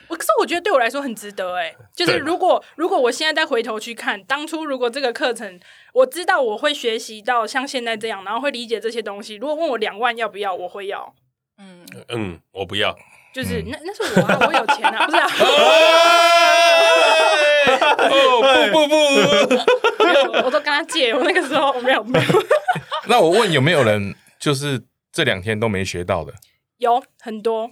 [0.09, 1.75] 我可是我觉得对我来说很值得哎。
[1.95, 5.61] 就是如果如果我现在再回头去看，当初如果这个课程，
[5.93, 9.35] 我知道我会学习到像现在这样，然后会理解这些东西。
[9.35, 11.15] 如果问我两万要不要，我会要。
[11.59, 12.97] 嗯嗯，我不要。
[13.35, 15.29] 就是那那是我啊，我有钱啊，不是啊。
[17.83, 21.13] 哦不不不，没有，我都跟他借。
[21.13, 22.27] 我那个时候我没有没有。
[23.09, 26.33] 那我问有没有人就是这两天都没学到的？
[26.79, 27.71] 有很多，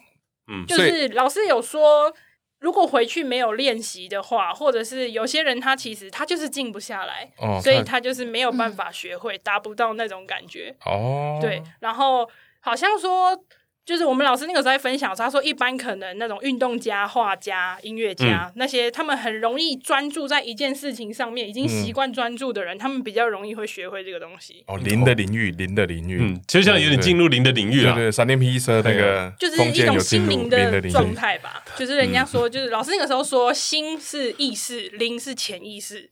[0.50, 2.12] 嗯，就是老师有说，
[2.58, 10.74] 如果回去没有练习的话，或者是有些人他其实他就是静不下来，哦，所以他就是没有办法学会，达不到那种感觉。
[10.84, 12.28] 哦，对，然后
[12.60, 13.36] 好像说。
[13.86, 24.62] 就是我们老师那个时候在分享，他说一般可能那种运动家、画家、音乐家、嗯、那些，他们很容易专注在一件事情上面，已经习惯专注的人，嗯、他们比较容易会学会这个东西。
[24.68, 27.94] 哦，零的领域，零的领域，嗯，就像有点进入零的领域了。
[27.94, 31.64] 对对，闪电霹雳车那个，就是一种心灵的状态吧。
[31.76, 36.08] 就是人家说，就是老师那个时候说，心是意识，灵是潜意识，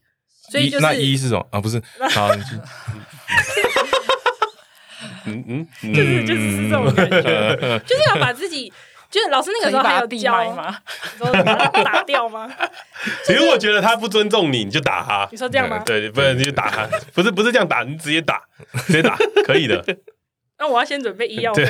[0.50, 1.60] 所以就是那一是什么啊？
[1.60, 2.30] 不是，好。
[5.26, 5.44] 嗯
[5.82, 7.20] 嗯，就是就是这种感觉，
[7.86, 8.72] 就是要把自己，
[9.10, 10.76] 就是老师那个时候还有教吗？
[11.16, 11.30] 说
[11.84, 12.50] 打掉吗？
[13.24, 15.28] 其实我觉得他不尊重你，你就打他。
[15.30, 15.82] 你说这样吗？
[15.86, 16.86] 对，不然你就打他。
[17.14, 18.42] 不是不是这样打，你直接打，
[18.86, 19.84] 直接打，可以的。
[20.58, 21.64] 那我要先准备医药费。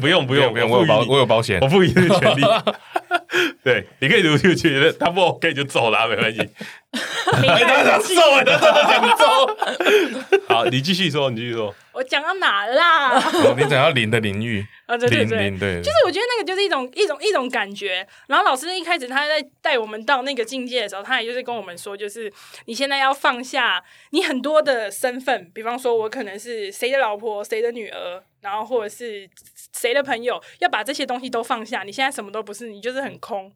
[0.00, 2.42] 不用不用不用，我有保我有保险，我赋予你的权利。
[3.62, 6.48] 对，你可以读出去，他不 OK 就走了，没关系。
[6.90, 10.46] 他想揍，他真的想揍。
[10.48, 11.74] 好，你继续说，你继续说。
[11.92, 13.20] 我讲到哪啦？
[13.56, 18.06] 你讲到零的领域啊，对对对，就是我觉得那个就是一种一种一种感觉。
[18.28, 22.32] 然后老师一开始他在带我们到那个境界的时候，他也就是跟我们说，就是
[22.66, 29.28] 你现在要放下你很多的身份，比方说我可能是谁的老婆、谁的女儿，然后或者是
[29.76, 31.82] 谁的朋友，要把这些东西都放下。
[31.82, 33.52] 你现在什么都不是，你就是很空，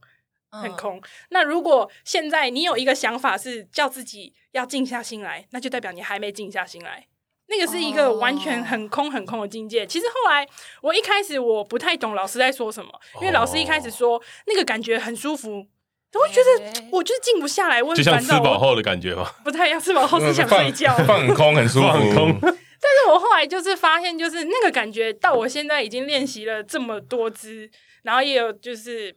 [0.51, 0.97] 很空。
[0.97, 7.07] 嗯、那如果现在你有一个想法是叫自己要静下心来，那就代表你还没静下心来。
[7.49, 9.85] 那个是一个完全很空很空的境界。
[9.85, 10.47] 其实后来
[10.81, 12.91] 我一开始我不太懂老师在说什么，
[13.21, 15.67] 因为老师一开始说那个感觉很舒服，
[16.15, 19.29] 我会觉得我就是静不下来，我就像吃饱后的感觉吗？
[19.45, 22.57] 不太一样，吃饱后是想睡觉，放很空很舒服。
[22.83, 27.71] 但是我后来就是发现，就是那个感觉到我现在已经练习了这么多支，
[28.03, 29.17] 然后也有就是。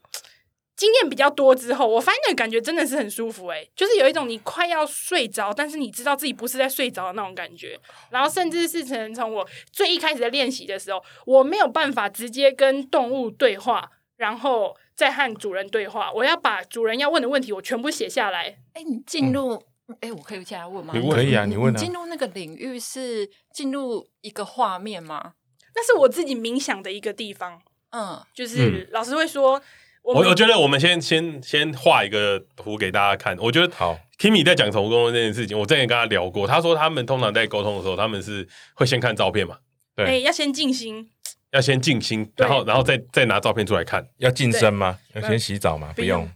[0.78, 7.80] 经验比较多之后，我发现那个感觉真的是很舒服诶，就是有一种你快要睡着，但是你知道自己不是在睡着的那种感觉。
[8.10, 16.12] 然后甚至是从从我最一开始在练习的时候，我没有办法直接跟动物对话，然后再和主人对话。
[16.12, 18.58] 我要把主人要问的问题我全部写下来。
[18.74, 19.62] 哎，你进入
[20.00, 20.92] 哎、嗯，我可以进来问吗？
[20.96, 21.78] 你可以啊，你问啊。
[21.78, 25.34] 进入那个领域是进入一个画面吗？
[25.74, 27.60] 那是我自己冥想的一个地方。
[27.90, 29.62] 嗯，就是老师会说，
[30.02, 33.36] 我我觉得我们先先先画一个图给大家看。
[33.38, 39.58] 我觉得好，Kimi 在讲宠物沟通这件事情，我之前跟他聊过，他说他们通常在沟通的时候，他们是会先看照片嘛，
[39.94, 41.08] 对，要先静心，
[41.52, 44.98] 要先静心，然后然后再再拿照片出来看，要净身吗？
[45.14, 45.92] 要先洗澡吗？
[45.94, 46.28] 不用，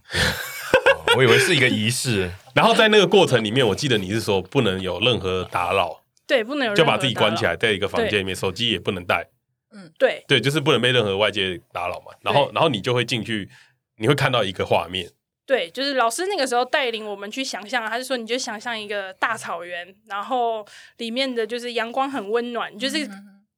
[1.17, 2.31] 我以为是一个仪式。
[2.53, 9.27] 然后在那个过程里面，我记得你是说不能有任何打扰，对，不能有就把自己关起来，在一个房间里面，手机也不能带。
[9.73, 12.07] 嗯，对，对，就是不能被任何外界打扰嘛。
[12.21, 13.49] 然后，然后你就会进去，
[13.97, 15.09] 你会看到一个画面。
[15.45, 20.65] 对，就是老师那个时候带领我们去想象，他是说你就想象一个大草原，然后
[20.97, 23.09] 里面的就是阳光很温暖，就是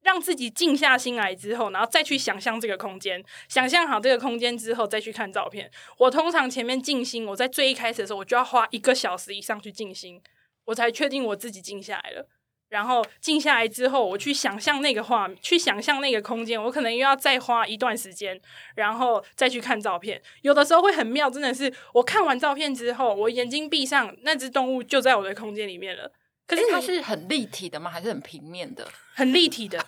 [0.04, 5.68] 让自己静下心来之后，然后再去想象这个空间，想象好这个空间之后再去看照片。
[5.98, 10.20] 我通常前面静心，我在最一开始的时候，我就要花一个小时以上去静心，
[10.66, 12.28] 我才确定我自己静下来了。
[12.68, 18.38] 然后静下来之后，我去想象那个画面，去想象那个空间，我可能又要再花一段时间，
[18.74, 20.20] 然后再去看照片。
[20.42, 26.12] 有的时候会很妙，真的是我看完照片之后，我眼睛闭上，那只动物就在我的空间里面了。
[26.46, 27.90] 可是它是很立体的吗？
[27.90, 28.86] 还是很平面的？
[29.14, 29.78] 很立体的，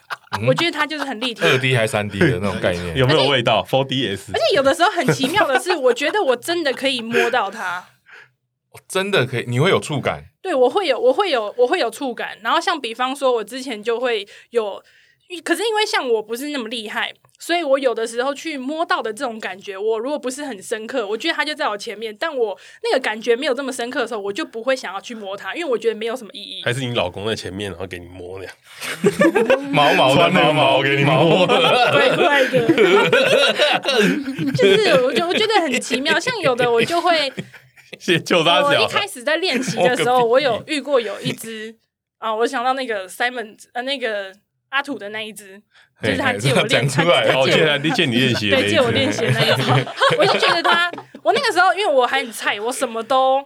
[0.46, 1.42] 我觉得它就是很立体。
[1.44, 2.96] 二 D 还是三 D 的 那种概念？
[2.96, 4.32] 有没有味道？Four DS。
[4.32, 7.86] 而且有的时候很奇妙的是，我觉得我真的可以摸到它。
[8.88, 10.24] 真的可以，你会有触感。
[10.42, 12.38] 对，我会有，我会有，我会有触感。
[12.42, 14.82] 然后像比方说，我之前就会有，
[15.44, 26.62] 可是因为像我不是那么厉害，所以我有的时候去摸到的这种感觉，我如果不是很深刻，我觉得它就在我前面，但我那个感觉没有这么深刻的时候，我就不会想要去摸它，因为我觉得没有什么意义。
[26.64, 28.54] 还是你老公在前面，然后给你摸那样，
[29.72, 32.66] 毛毛的毛毛给你摸， 怪怪的，
[34.56, 37.32] 就是我觉我觉得很奇妙，像有的我就会。
[38.26, 41.74] 就他我一开始在练习的时候，我有遇过有一只
[42.18, 44.34] 啊，我想到那个 Simon 呃，那个
[44.76, 45.58] 阿土的那一只，
[46.02, 49.70] 就是他借我练，出来，他借他借你练习，对，借我练习的那一只。
[50.20, 53.42] 我就觉得他，我那个时候因为我还很菜，我什么都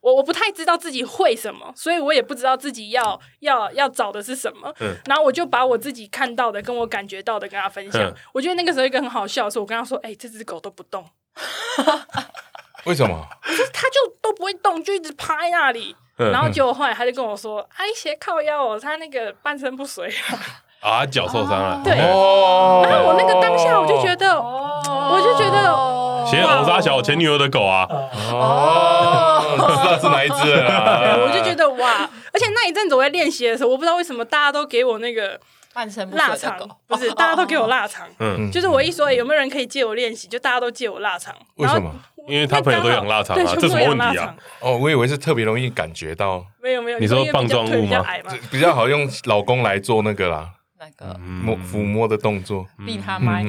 [0.00, 4.74] 我我不太知道自己会什么，所以我也不知道自己要要要找的是什么。
[4.80, 8.14] 嗯，然后我就把我自己看到的跟我感觉到的跟他分享。
[8.32, 11.04] 我觉得那个时候一个很好笑的是，我跟他说：“哎，这只狗都不动。
[12.86, 13.26] ”为什么？
[13.74, 15.94] 他就都不会动，就一直趴在那里。
[16.16, 20.62] 然后结果后来他就跟我说：“哎，斜靠腰哦，他那个半身不遂啊，
[21.10, 21.96] 脚受伤了。”对。
[21.96, 27.86] 然后我那个当下我就觉得，我就觉得，斜偶杀小前女友的狗啊。
[28.32, 31.26] 哦，知道是哪一只了。
[31.26, 35.38] 我就觉得哇，而且那一阵子我在练习的时候，我不知道为什么大家都给我那个。
[35.72, 38.04] 半身不遂的狗不是，大家都给我腊肠。
[38.18, 41.32] 嗯，就是我一说有没有人可以借我练习，就大家都借我腊肠。
[41.58, 41.94] 为什么？
[42.26, 44.34] 因为他朋友都养腊肠啊，这什么问题啊？
[44.58, 46.44] 哦，我以为是特别容易感觉到。
[46.60, 48.04] 没有没有，你说棒状物吗？
[48.50, 50.48] 比较好用老公来做那个啦，
[50.80, 53.44] 那个摸抚摸的动作， 逼他麦。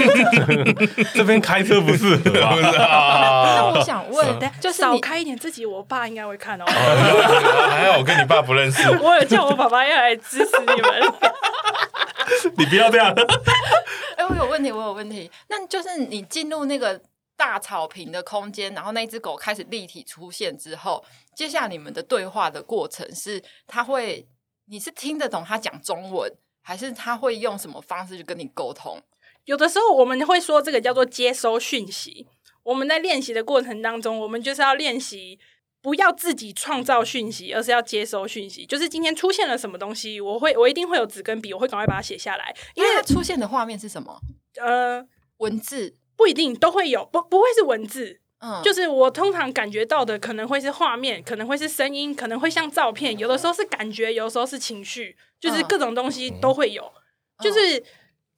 [1.12, 2.16] 这边开车不是？
[2.32, 4.26] 那我想问，
[4.58, 6.64] 就是少开一点，自己我爸应该会看哦。
[6.66, 11.12] 还好我跟你爸不认识，我有叫我爸爸要来支持你们。
[12.56, 13.14] 你不要这样！
[14.16, 15.30] 哎、欸，我有问题，我有问题。
[15.48, 16.98] 那就是你进入那个
[17.36, 21.04] 大草坪的空间，然后那只狗开始立体出现之后，
[21.34, 24.26] 接下来你们的对话的过程是，它会，
[24.68, 26.32] 你是听得懂他讲中文，
[26.66, 29.00] 还是他会用什么方式去跟你沟通？
[29.44, 32.26] 有的时候我们会说这个叫做接收讯息。
[32.64, 35.38] 我们在练习的过程当中，我们就是要练习。
[35.82, 38.66] 不要自己创造讯息，而是要接收讯息。
[38.66, 42.52] 就是今天出现了什么东西，我会我一定会有纸跟笔，我会赶快把它写下来。
[42.74, 44.20] 因为它出现的画面是什么？
[44.60, 45.06] 呃，
[45.36, 48.20] 文字不一定都会有，不不会是文字。
[48.46, 53.18] 嗯，就是我通常感觉到的可能会是画面，可能会是声音，可能会像照片。
[53.18, 56.84] 有的时候是感觉，有的时候是情绪，就是各种东西都会有。
[57.38, 57.82] 嗯，就是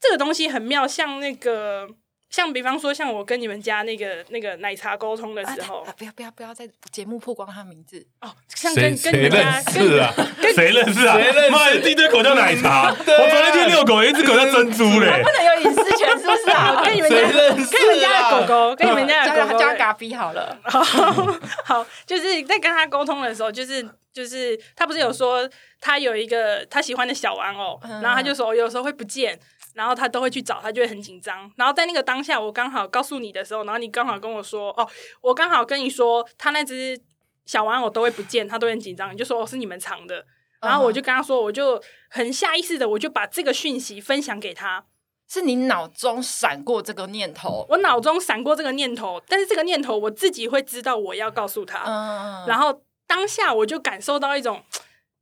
[0.01, 1.89] 这个东西很妙，像那个。
[2.31, 8.31] 像比方说，像我跟你们家那个那个奶茶沟通的时候，不要不要不要在节目曝光他名字哦。
[8.55, 10.13] 像跟跟你们家是啊，
[10.55, 11.15] 谁认识啊？
[11.15, 11.51] 谁认识？
[11.51, 12.91] 妈，一堆狗叫奶茶。
[12.91, 15.23] 我昨天去遛狗，有一只狗叫珍珠嘞。
[15.23, 16.83] 不能有隐私权，是不是啊？
[16.85, 20.59] 跟你们家跟你们家的狗狗，跟你们家的狗狗叫嘎比好了。
[21.65, 25.49] 好，就是在跟他沟通的时候，就是就是他不是有说
[25.81, 29.39] 他有一个他喜欢的小玩偶，然后他就说有时候会不见。
[29.79, 31.49] 然后他都会去找，他就会很紧张。
[31.55, 34.85] 然后在那个当下，我刚好告诉你的时候，然后你刚好跟我说：“哦，
[35.21, 37.01] 我刚好跟你说，他那只
[37.47, 40.27] 小玩偶都会不见，他都很紧张。”你就说：“哦，是你们藏的。”
[40.61, 44.85] 然后我就跟他说：“我就很下意识的，我就把这个讯息分享给他。”
[45.31, 47.65] 是你脑中闪过这个念头？
[47.69, 51.85] 我脑中闪过这个念头，但是这个念头我自己会知道我要告诉他。
[51.87, 52.45] 嗯。
[52.49, 54.61] 然后当下我就感受到一种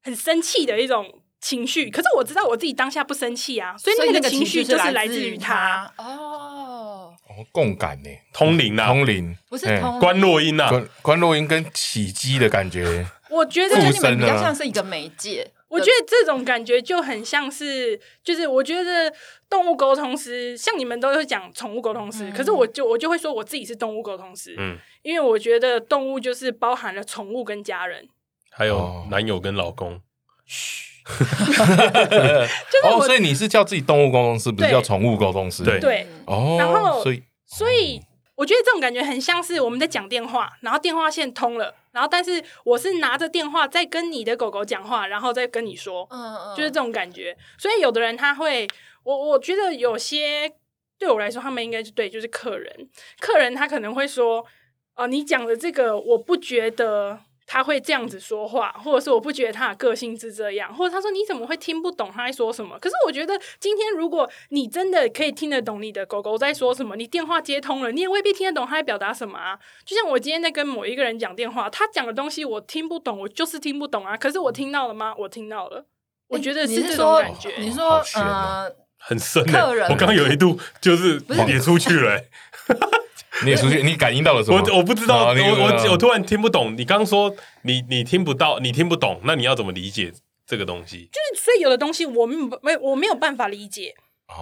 [0.02, 1.20] 很生气的一种。
[1.40, 5.92] 情绪，可是我知道我自己当下不生气啊，所以那个情绪就是来自于他。
[5.98, 7.14] 哦。
[7.28, 9.36] 哦，共感呢，通灵啊，通灵。
[9.48, 10.70] 不是通观落音啊，
[11.02, 15.50] 观落音跟起机的感觉，我觉得你们比较像是一个媒介。
[15.68, 19.12] 我觉得这种感觉就很像是，就是我觉得
[19.50, 28.08] 动物沟通师，像你们都会讲宠物沟通师，可是我就我就会说我自己是动物沟通师，嗯，因为我觉得动物就是包含了宠物跟家人，
[28.50, 29.94] 还有男友跟老公。
[29.94, 30.00] 哦，
[33.06, 35.62] 所以你是叫自己动物沟通师，不是叫宠物沟通师？
[35.62, 36.06] 对对。
[36.26, 38.00] 哦，然后所以所以
[38.34, 47.36] 我觉得这种感觉很像是我们在讲电话，然后电话线通了，然后但是我是拿着电话在跟你的狗狗讲话，然后再跟你说，嗯嗯，就是这种感觉。
[47.56, 48.66] 所以有的人他会，
[49.04, 50.52] 我我觉得有些
[50.98, 52.88] 对我来说，他们应该是对，就是客人，
[53.20, 54.44] 客人他可能会说，
[54.96, 57.20] 哦，你讲的这个我不觉得。
[57.46, 62.76] 他会这样子说话，或者是我不觉得他的个性是这样，或者他说你怎么会听不懂他在说什么？
[62.80, 69.58] 可是我觉得今天如果你真的可以听得懂你的狗狗在说什么，你电话接通了，你也未必听得懂他在表达什么啊。
[69.84, 74.16] 就像我今天在跟某一个人讲电话，他讲的东西我听不懂，我就是听不懂啊。
[74.16, 75.14] 可是我听到了吗？
[75.16, 75.86] 我听到了。
[76.28, 77.52] 我觉得是这种感觉。
[77.58, 78.68] 你说呃，
[78.98, 79.46] 很深。
[79.46, 82.20] 客人，我刚刚有一度就是也出去了。
[83.44, 84.62] 你也出去，你感应到了什么？
[84.72, 86.76] 我我不知道，我我我突然听不懂。
[86.76, 90.12] 你刚刚说你你听不到，你听不懂，那你要怎么理解
[90.46, 91.08] 这个东西？
[91.12, 93.94] 就是所以有的东西我没没我没有办法理解，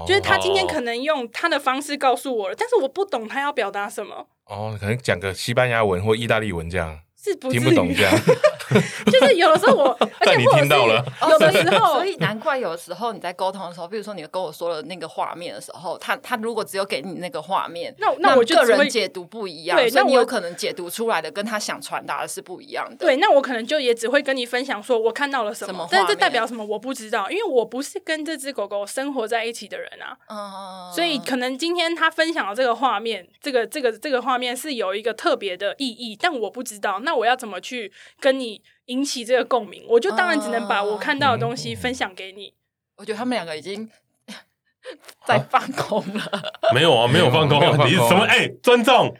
[0.06, 4.28] 就是他今天可能用他的方式告诉我了，但是我不懂他要表达什么。
[4.46, 7.00] 哦，可能讲个西班牙文或意大利文这样。
[7.24, 8.14] 是不听不懂这样，
[9.10, 22.96] 就是有的时候我， 而且你听到了，有的时候，所以难怪有的时候你在沟通的时候，比如说你跟我说了那个画面的时候，他他如果只有给你那个画面，那那我就个人解读不一样，对，所以你有可能解读出来的跟他想传达的是不一样的。
[22.96, 37.92] 对，那我可能就也只会跟你分享说我看到了什么，但是这代表什么我不知道，因为我不是跟这只狗狗生活在一起的人啊，嗯，所以可能今天他分享的这个画面，这个这个这个画面是有一个特别的意义，但我不知道，那我要怎么去？
[38.20, 42.46] 跟你引起这个共鸣，我就当然只能把我看到的东西分享给你。
[42.46, 42.54] 嗯、
[42.96, 43.88] 我觉得他们两个已经
[45.26, 46.42] 在放空了。
[46.74, 48.24] 没有啊，没有放空，你什么？
[48.26, 49.14] 哎、欸，尊重。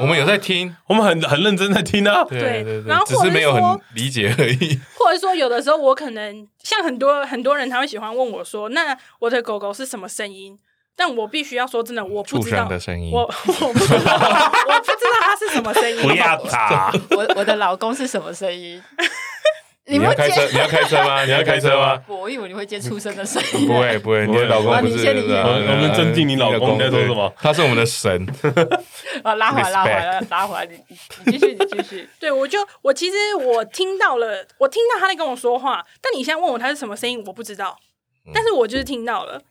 [0.00, 2.24] 我们有在听，我们很很认真在听啊。
[2.24, 3.62] 对对对，然后只是没有很
[3.94, 4.80] 理解而已。
[4.98, 10.58] 或者说，有的时候我可能像很多很多人，他会喜欢问我说：“那我的狗狗是什么声音？”
[10.96, 14.14] 但我必须要说真的，我不知道的声音，我 我不知道，
[14.68, 16.02] 我不知道它是什么声音。
[16.02, 18.82] 不要打我， 我的老公是什么声音？
[19.86, 20.40] 你要开车？
[20.50, 21.24] 你要开车吗？
[21.26, 22.00] 你要开车吗？
[22.06, 23.66] 我以为你会接出生的声音。
[23.66, 25.06] 不会不会，你的老公不是。
[25.06, 27.30] 我们尊敬你老公在说什么？
[27.36, 28.26] 他是我们的神。
[29.22, 30.78] 啊，拉回来，拉回来，拉回来，你
[31.26, 32.08] 你继续，你继续。
[32.18, 37.76] 对，我就我其实我听到了，我听到他在跟我说话，但你现在问我他是什么声音，我不知道，
[38.32, 39.42] 但是我就是听到了。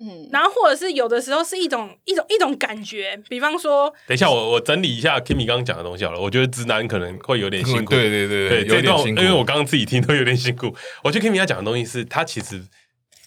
[0.00, 6.20] 嗯，然后或者是有的时候是一种一种一种感觉，比方说，等一下我我整理一下 Kimi 刚刚讲的东西好了。
[6.20, 10.74] 我觉得直男可能会有点辛苦，对对对对，这段因为我刚刚自己听都有点辛苦。
[11.04, 12.60] 我觉得 Kimi 要讲的东西是，他其实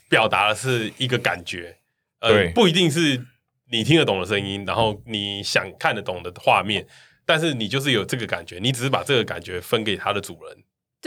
[0.10, 1.78] 表达的是一个感觉，
[2.20, 3.26] 呃，不一定是
[3.72, 6.86] 你听得懂的声音，然后你想看得懂的画面，
[7.26, 10.58] 但是你就是有这个感觉，你只是把这个感觉分给他的主人。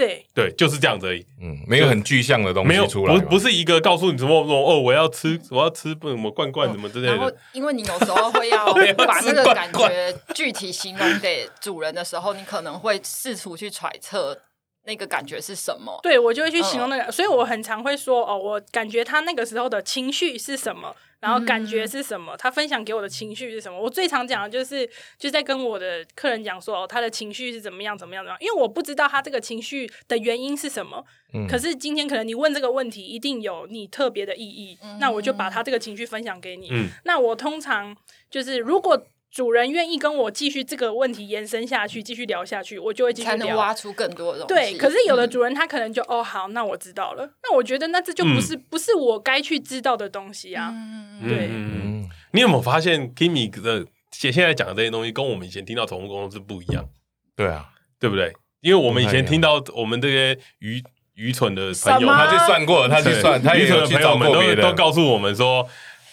[0.01, 1.27] 对对，就是这样子而已。
[1.43, 7.15] 嗯，没有很具象的东西出来，不不是一个告诉你什么哦，我要吃，我要吃不什么罐罐什么之类的。
[7.15, 14.41] 然后，因为你有时候会要把那个感觉具体形容给主人的时候，你可能会试图去揣测
[14.87, 16.01] 那个感觉是什么。
[16.03, 20.97] 对，我就会去形容那个，所以我很常会说哦，我感觉他那个时候的情绪是什么。
[21.21, 22.37] 然后感觉是什么？
[22.37, 23.79] 他分享给我的情绪是什么？
[23.79, 28.39] 我最常讲的就是，就在跟我的客人讲说，哦，他的情绪是怎么样，怎么样，怎么样？
[28.41, 31.05] 因为我不知道他这个情绪的原因是什么。
[31.35, 31.47] 嗯。
[31.47, 34.79] 可是今天可能你问这个问题，一定有你特别的意义。
[34.83, 34.99] 嗯。
[34.99, 36.69] 那我就把他这个情绪分享给你。
[36.71, 36.89] 嗯。
[37.05, 37.97] 那我通常
[38.31, 39.07] 就是如果。
[39.33, 44.55] 主人愿意跟我继续这个问题延伸下去，继续聊下去，我就会继续能挖出更多的东西。
[44.55, 47.31] 对，可是有的主人他可能就、嗯、哦好，那我知道了。
[47.45, 50.71] 那我觉得那这就不是、嗯、不是我该去知道的东西啊。
[50.73, 56.89] 嗯、对、嗯，你有没有发现 Kimi 的现现在讲的这些东西，跟我们以前听到宠物沟通是不一样？
[57.37, 57.69] 对啊，
[58.01, 58.33] 对不对？
[58.63, 60.83] 因为我们以前听到我们这些愚
[61.15, 65.69] 愚蠢的朋友，他去算过了，他去算，他愚蠢的朋友们都都告诉我们说。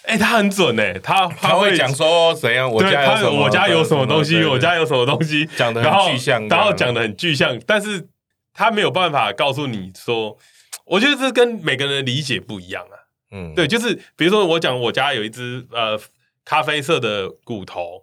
[0.08, 2.70] 哎、欸，他很准哎，他他会讲说怎样？
[2.70, 3.42] 我家有什么？
[3.42, 4.42] 我家有什么东西？
[4.42, 5.44] 我家有什么东西？
[5.54, 8.08] 讲的很具象，然后讲的很具象，但是
[8.54, 10.38] 他没有办法告诉你说，
[10.86, 12.96] 我觉得这跟每个人的理解不一样啊。
[13.32, 16.00] 嗯，对，就是比如说我讲我家有一只呃
[16.46, 18.02] 咖啡色的骨头，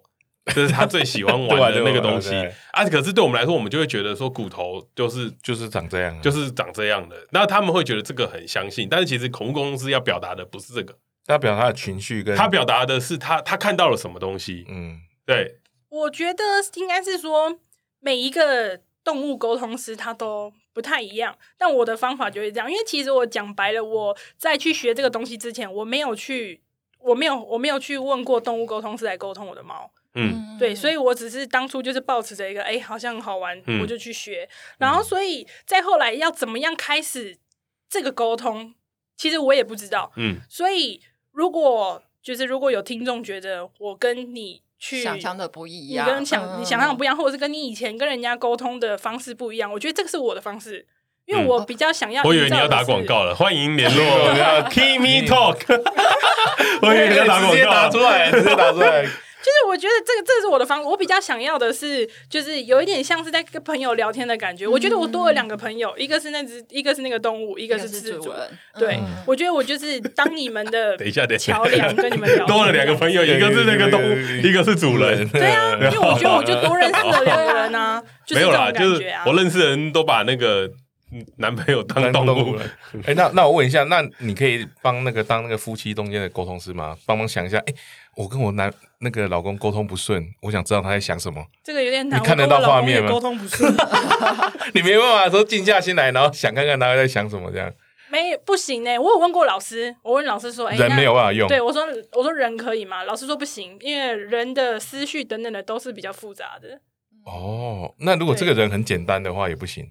[0.54, 2.32] 这是他最喜欢玩的 那个东西
[2.70, 2.84] 啊。
[2.88, 7.16] 可是对我们来说，我们就会觉得说骨头就是就是长这样，就是长这样的。
[7.32, 10.94] 那他们会觉得这个很相信，但是其实恐怖公司要表达的不是这个，
[11.26, 14.64] 他表达他的情绪，跟他表达的是他他看到了什么东西。
[14.68, 17.58] 嗯，对，我觉得应该是说
[18.00, 26.62] 每一个动物沟通师他都不太一样，但我的方法就是这样，因为其实我讲白了，我在去学这个东西之前，我没有去，
[27.00, 34.48] 我没有，我没有去问过动物沟通师来沟通我的猫，嗯，对，所以我只是当初就是抱持着一个，哎、欸，好像很好玩，嗯、我就去学，
[34.78, 37.38] 然后所以再后来要怎么样开始
[37.88, 38.74] 这个沟通，
[39.16, 41.00] 其实我也不知道，嗯，所以
[41.36, 44.62] 如果就是如果有听众觉得我跟你。
[44.78, 49.72] 去想象的不一样，你跟想你想象的不一样，或者是跟你以前跟人家沟通的方式不一样。
[49.72, 50.86] 我觉得这个是我的方式，
[51.24, 52.22] 因为我比较想要。
[52.28, 54.04] 我以为你要打广告了，欢迎联络
[54.68, 55.56] Kimi Talk。
[56.82, 59.06] 我以为你要打广告，直接打出来，直接打出来。
[59.46, 64.66] 就是我觉得这个这是我的方，我比较想要的是，就是有一点像是在跟朋友聊天的感觉。
[64.66, 68.34] 我觉得我多了两个朋友，一个是那只，一个是那个动物，一个是饲主。
[68.76, 72.44] 对，我觉得我就是当你们的 等一下桥梁，跟你们聊。
[72.44, 75.28] 多了两个朋友，一个是那个动物，一个是主人。
[75.28, 78.02] 对啊，因为我觉得我就多认识了两个人啊。
[78.30, 80.68] 没有啦，就是我认识的人都把那个
[81.36, 82.62] 男朋友当动物了。
[83.04, 86.96] 哎，那那我问一下，那你可以帮那个当那个夫妻中间的沟通师吗？
[87.06, 87.74] 帮忙想一下，哎。
[88.16, 91.44] 我跟我男那个老公沟通不顺，我想知道他在想什么。
[91.62, 93.10] 这个有点难，你看得到画面吗？
[93.10, 93.70] 沟通不顺，
[94.72, 97.70] 你没办法说静下心来，然后想看看他在想什么这样。
[98.10, 101.46] 没不行呢、欸，我有问过老师，我问老师说，哎、欸，人没有办法用。
[101.46, 103.04] 对我说，我说人可以吗？
[103.04, 106.80] 老师说不行，因为人的思绪等等的都是比较复杂的。
[107.26, 109.86] 哦，那如果这个人很简单的话也不行。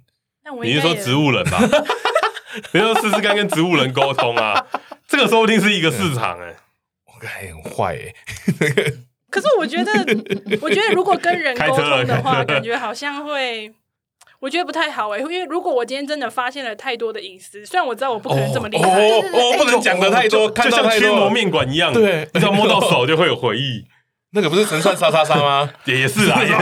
[0.63, 1.59] 你是说植物人吧？
[2.71, 4.65] 比如说试试看跟植物人沟通啊，
[5.07, 6.55] 这个说不定是一个市场哎、欸。
[7.27, 8.13] 还很坏哎，
[9.31, 9.91] 可是我觉得，
[10.61, 13.73] 我觉得如果跟人沟通的话， 感觉好像会，
[14.39, 15.17] 我觉得不太好哎。
[15.17, 23.85] 因为如果我今天真的发现了太多的隐私，虽然我知道我不可能这么厉害，哦，不能讲的太多，就像驱魔面馆一样，对，只要摸到手就会有回忆。
[24.33, 25.67] 那个不是神算杀杀杀吗？
[25.85, 26.55] 也是啊，也是。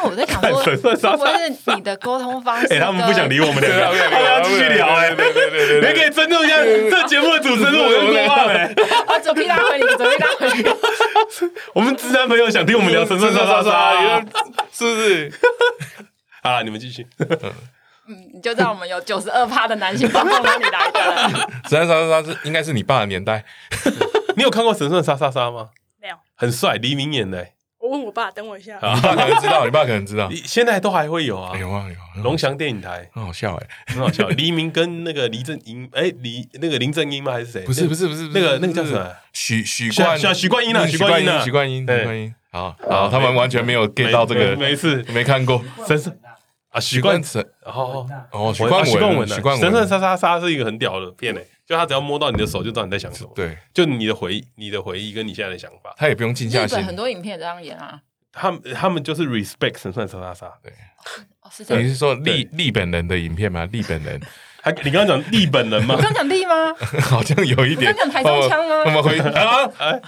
[0.00, 2.68] 但我在想说， 会不会是你的沟通方式？
[2.72, 8.72] 哎，他们不想理我们两个， 他们要继续聊哎，对对对对，你可以尊重一下这节目的主持人，我跟说话哎，
[9.08, 10.64] 啊，左屁拉回你，左屁拉回你。
[11.74, 14.20] 我们直男朋友想听我们聊神算沙沙沙，
[14.72, 15.32] 是不是？
[16.42, 17.04] 啊，你们继续。
[18.06, 21.28] 嗯，你就知道我们有九十二趴的男性观众哪里来的？
[21.68, 23.44] 神算沙沙沙是应该是你爸的年代。
[24.36, 25.70] 你有看过神算沙沙沙吗？
[26.00, 27.48] 没有，很帅，黎明演的。
[27.88, 28.74] 我问我爸，等我一下。
[28.82, 30.28] 你爸可能知道，你爸可能知道。
[30.44, 32.22] 现在都还会有啊，有啊有。
[32.22, 34.28] 龙翔电影台很好笑哎，很好笑。
[34.28, 37.32] 黎明跟那个黎正英，哎，黎那个林正英吗？
[37.32, 37.62] 还是谁？
[37.62, 39.10] 不是不是不是，那个那个叫什么？
[39.32, 42.34] 许许冠，许冠英啊，许冠英，许冠英，许冠英。
[42.50, 45.64] 好，好，他们完全没有 get 到这个，没事，没看过。
[45.86, 46.14] 神算
[46.70, 49.62] 啊，许冠成，哦哦，许冠许冠文，许冠文。
[49.62, 51.46] 神算沙沙沙是一个很屌的片诶。
[51.68, 53.30] 就他只要摸到你的手，就知道你在想什么。
[53.34, 56.78] 对，就你的回忆，你的回忆跟你现在的想法，他也不用静下心。
[56.78, 58.00] 日本很多影片这样演啊。
[58.32, 60.72] 他们他们就是 respect 神算沙沙沙，对。
[61.76, 63.64] 你是说立立本人的影片吗？
[63.72, 64.20] 立本人，
[64.62, 65.94] 还你刚刚讲利本人吗？
[65.96, 66.74] 我刚讲利吗？
[67.02, 67.90] 好像有一点。
[67.90, 68.82] 我刚讲台中腔吗？
[68.84, 70.00] 我们回 啊，哎，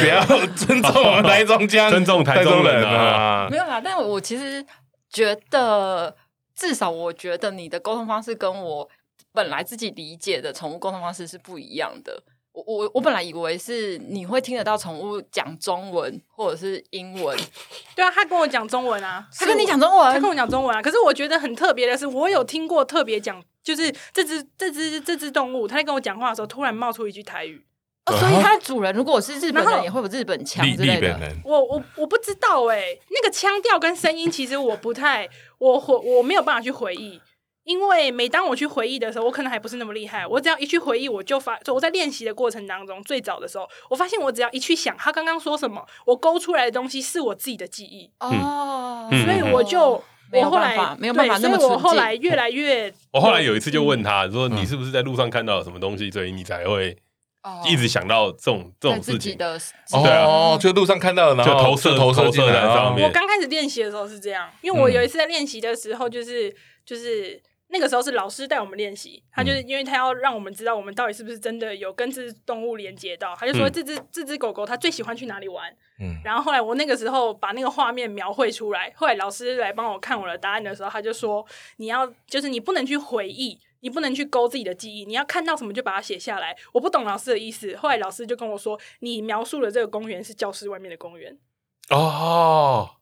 [0.00, 3.46] 不要尊重我们台中腔，尊重台中人啊。
[3.50, 4.64] 没有啦，但我其实
[5.10, 6.16] 觉得，
[6.54, 8.88] 至少我觉得你的沟通方式跟我
[9.36, 12.22] 本来自己理解的宠物沟通方式是不一样的。
[12.52, 17.38] 我我我本来以为是你会听得到宠物讲中文或者是英文，
[17.94, 20.80] 对啊，他跟我讲中文啊， 他跟你讲中文，他跟我讲中文啊。
[20.80, 27.66] 可是我觉得很特别的是，我有听过特别讲，就是这只这只这只动物，它在跟我讲话的时候，突然冒出一句台语。
[28.06, 31.18] 哦，所以它的主人如果是日本人，也会有日本腔之类的。
[31.44, 35.28] 我我我不知道哎、欸，那个腔调跟声音，其实我不太，
[35.58, 37.20] 我回我没有办法去回忆。
[37.66, 40.24] 因为每当我去回忆的时候，我可能还不是那么厉害。
[40.24, 48.08] 我只要一去回忆，我就发，就我在练习的过程当中，最早的时候，我发现我只要一去想他刚刚说什么，我勾出来的东西是我自己的记忆。
[48.20, 50.00] 哦，所以我就
[50.32, 56.96] 我后来没有办法那么，所以我后来越来越， 我后来有一次就问他说：“你是不是在路上看到了什么东西，所以你才会
[57.68, 59.58] 一直想到这种这种事情？”的
[59.90, 63.04] 对啊，就路上看到了，就投射投射在上面。
[63.04, 66.54] 我刚开始练习的时候是这样，因为我有一次在练习的时候，就是
[66.84, 67.42] 就是。
[67.68, 75.70] 那个时候是老师带我们练习，他就是因为他要让我们知道我们到底是不是真的有跟这只动物连接到，他就说这只这只狗狗它最喜欢去哪里玩。
[75.98, 81.44] 嗯，然后后来我那个时候把那个画面描绘出来，后来老师来帮我看我的答案的时候，他就说
[81.78, 86.56] 你要就是你不能去回忆，你不能去勾自己的记忆，你要看到什么就把它写下来。
[86.72, 91.36] 我不懂老师的意思，后来老师就跟我说，你描述的这个公园是教室外面的公园。
[91.90, 92.95] 哦。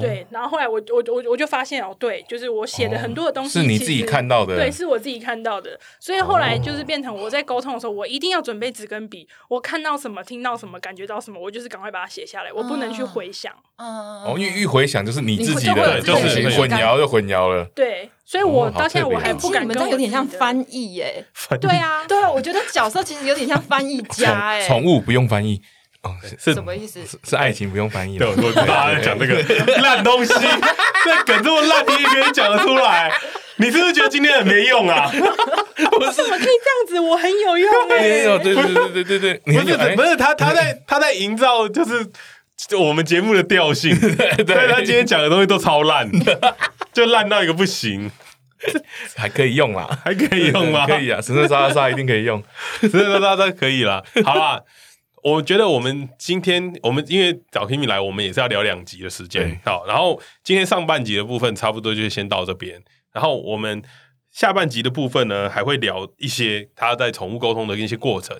[0.00, 13.52] 对，然后后来我我我我就发现哦，对，就是我写的很多的东西是你自己看到的，对，是我自己看到的，所以后来就是变成我在沟通的时候，我一定要准备纸跟笔，我看到什么、听到什么、感觉到什么，我就是赶快把它写下来，我不能去回想。
[13.76, 17.64] 嗯，哦，因为一回想就是你自己的，就是混淆就混淆了。
[17.74, 19.64] 对，所以我到现在我还不敢。
[19.64, 21.24] 你们这有点像翻译耶？
[21.60, 24.66] 对啊，对啊，我觉得角色其实有点像翻译家哎。
[24.68, 25.60] 宠物不用翻译。
[26.04, 27.00] 哦，是什么意思？
[27.24, 28.18] 是爱情不用翻译。
[28.18, 29.42] 对，我知道他在讲这个
[29.80, 30.32] 烂东西，
[31.04, 33.12] 这梗这么烂，你也可以讲得出来。
[33.56, 35.08] 你是不是觉得今天很没用啊？
[35.12, 37.00] 不是，怎么可以这样子？
[37.00, 38.00] 我很有用哎！
[38.00, 42.04] 没有，对对对对对对，不是不是他他在他在营造就是
[42.76, 43.96] 我们节目的调性。
[44.44, 46.10] 对，他今天讲的东西都超烂，
[46.92, 48.10] 就烂到一个不行，
[49.16, 50.84] 还可以用啦，还可以用吗？
[50.88, 52.42] 可以啊，神神沙沙一定可以用，
[52.80, 54.02] 神神沙沙都可以啦。
[54.24, 54.60] 好啦。
[55.24, 63.82] 我觉得我们今天我们因为找 Kimi 来，我们也是要聊两集的时间，好，然后今天上半集的部分差不多就先到这边，然后我们
[64.30, 68.36] 下半集的部分呢，还会聊一些他在宠物沟通的一些过程，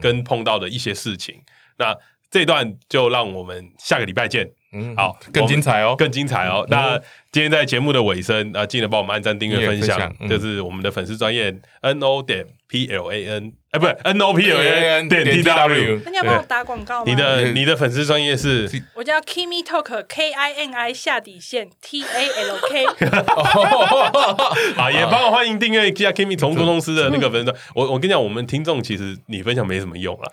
[0.00, 1.40] 跟碰到的一些事情。
[1.78, 1.96] 那
[2.28, 6.66] 这段就让我们下个礼拜见，嗯，好，更精彩哦，更精彩哦。
[6.68, 6.98] 那
[7.32, 13.52] 今天在节目的尾声啊，记得帮我们按赞、订阅、分享，就是我们的粉丝专业 N O 点 P L A N。
[13.70, 17.10] 哎，不是 N O P L A N 点 T W，那你要帮我打广告吗？
[17.10, 18.70] 你的你的粉丝专业是？
[18.94, 22.84] 我叫 Kimi Talk K I N I 下底线 T A L K。
[24.80, 27.52] 啊，也帮我欢迎订阅一下 Kimi 从公公司的那个粉丝。
[27.74, 30.32] 我我跟你讲，我们听众其实你分享没什么用了，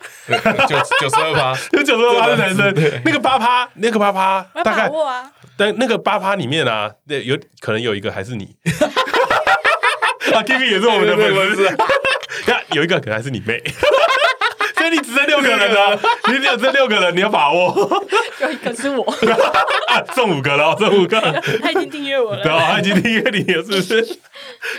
[0.67, 4.11] 九九十二趴，有 九十二趴的男生，那个八趴，那个八
[4.53, 4.91] 趴，大概
[5.57, 8.55] 但那个八趴里面啊，对，有可能有一个还是你。
[10.33, 11.67] 啊，Kimi 也是我们的粉丝。
[12.45, 13.61] 看，有一个可能还是你妹，
[14.77, 18.07] 所以你只剩六个人了，你只有这六个人，你要把握。
[18.39, 19.05] 有一个是我，
[20.15, 21.19] 送五个了，送五个。
[21.61, 24.19] 他已经订阅我了，对，他已经订阅你了，是不是？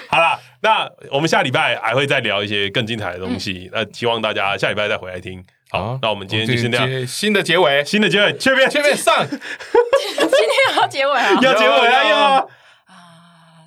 [0.09, 5.45] 好了，那我们下礼拜还会再聊一些更精彩的东西，那希望大家下礼拜再回来听。
[5.73, 9.41] 好，那我们今天就先这样，新的结尾，新的结尾，前面前面上，今天
[10.77, 12.17] 要结尾啊，要结尾啊，要。
[12.19, 12.45] 啊，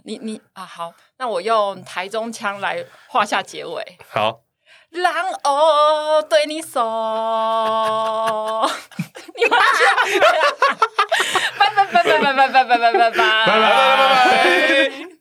[0.03, 0.93] 你你啊，好。
[1.17, 3.97] 那我用台中腔来画下结尾。
[4.07, 4.41] 好，
[4.91, 8.69] 让我对你说，
[9.35, 10.19] 你们去，
[11.57, 12.47] 拜拜拜拜拜拜。
[12.47, 15.14] 拜拜拜拜拜拜。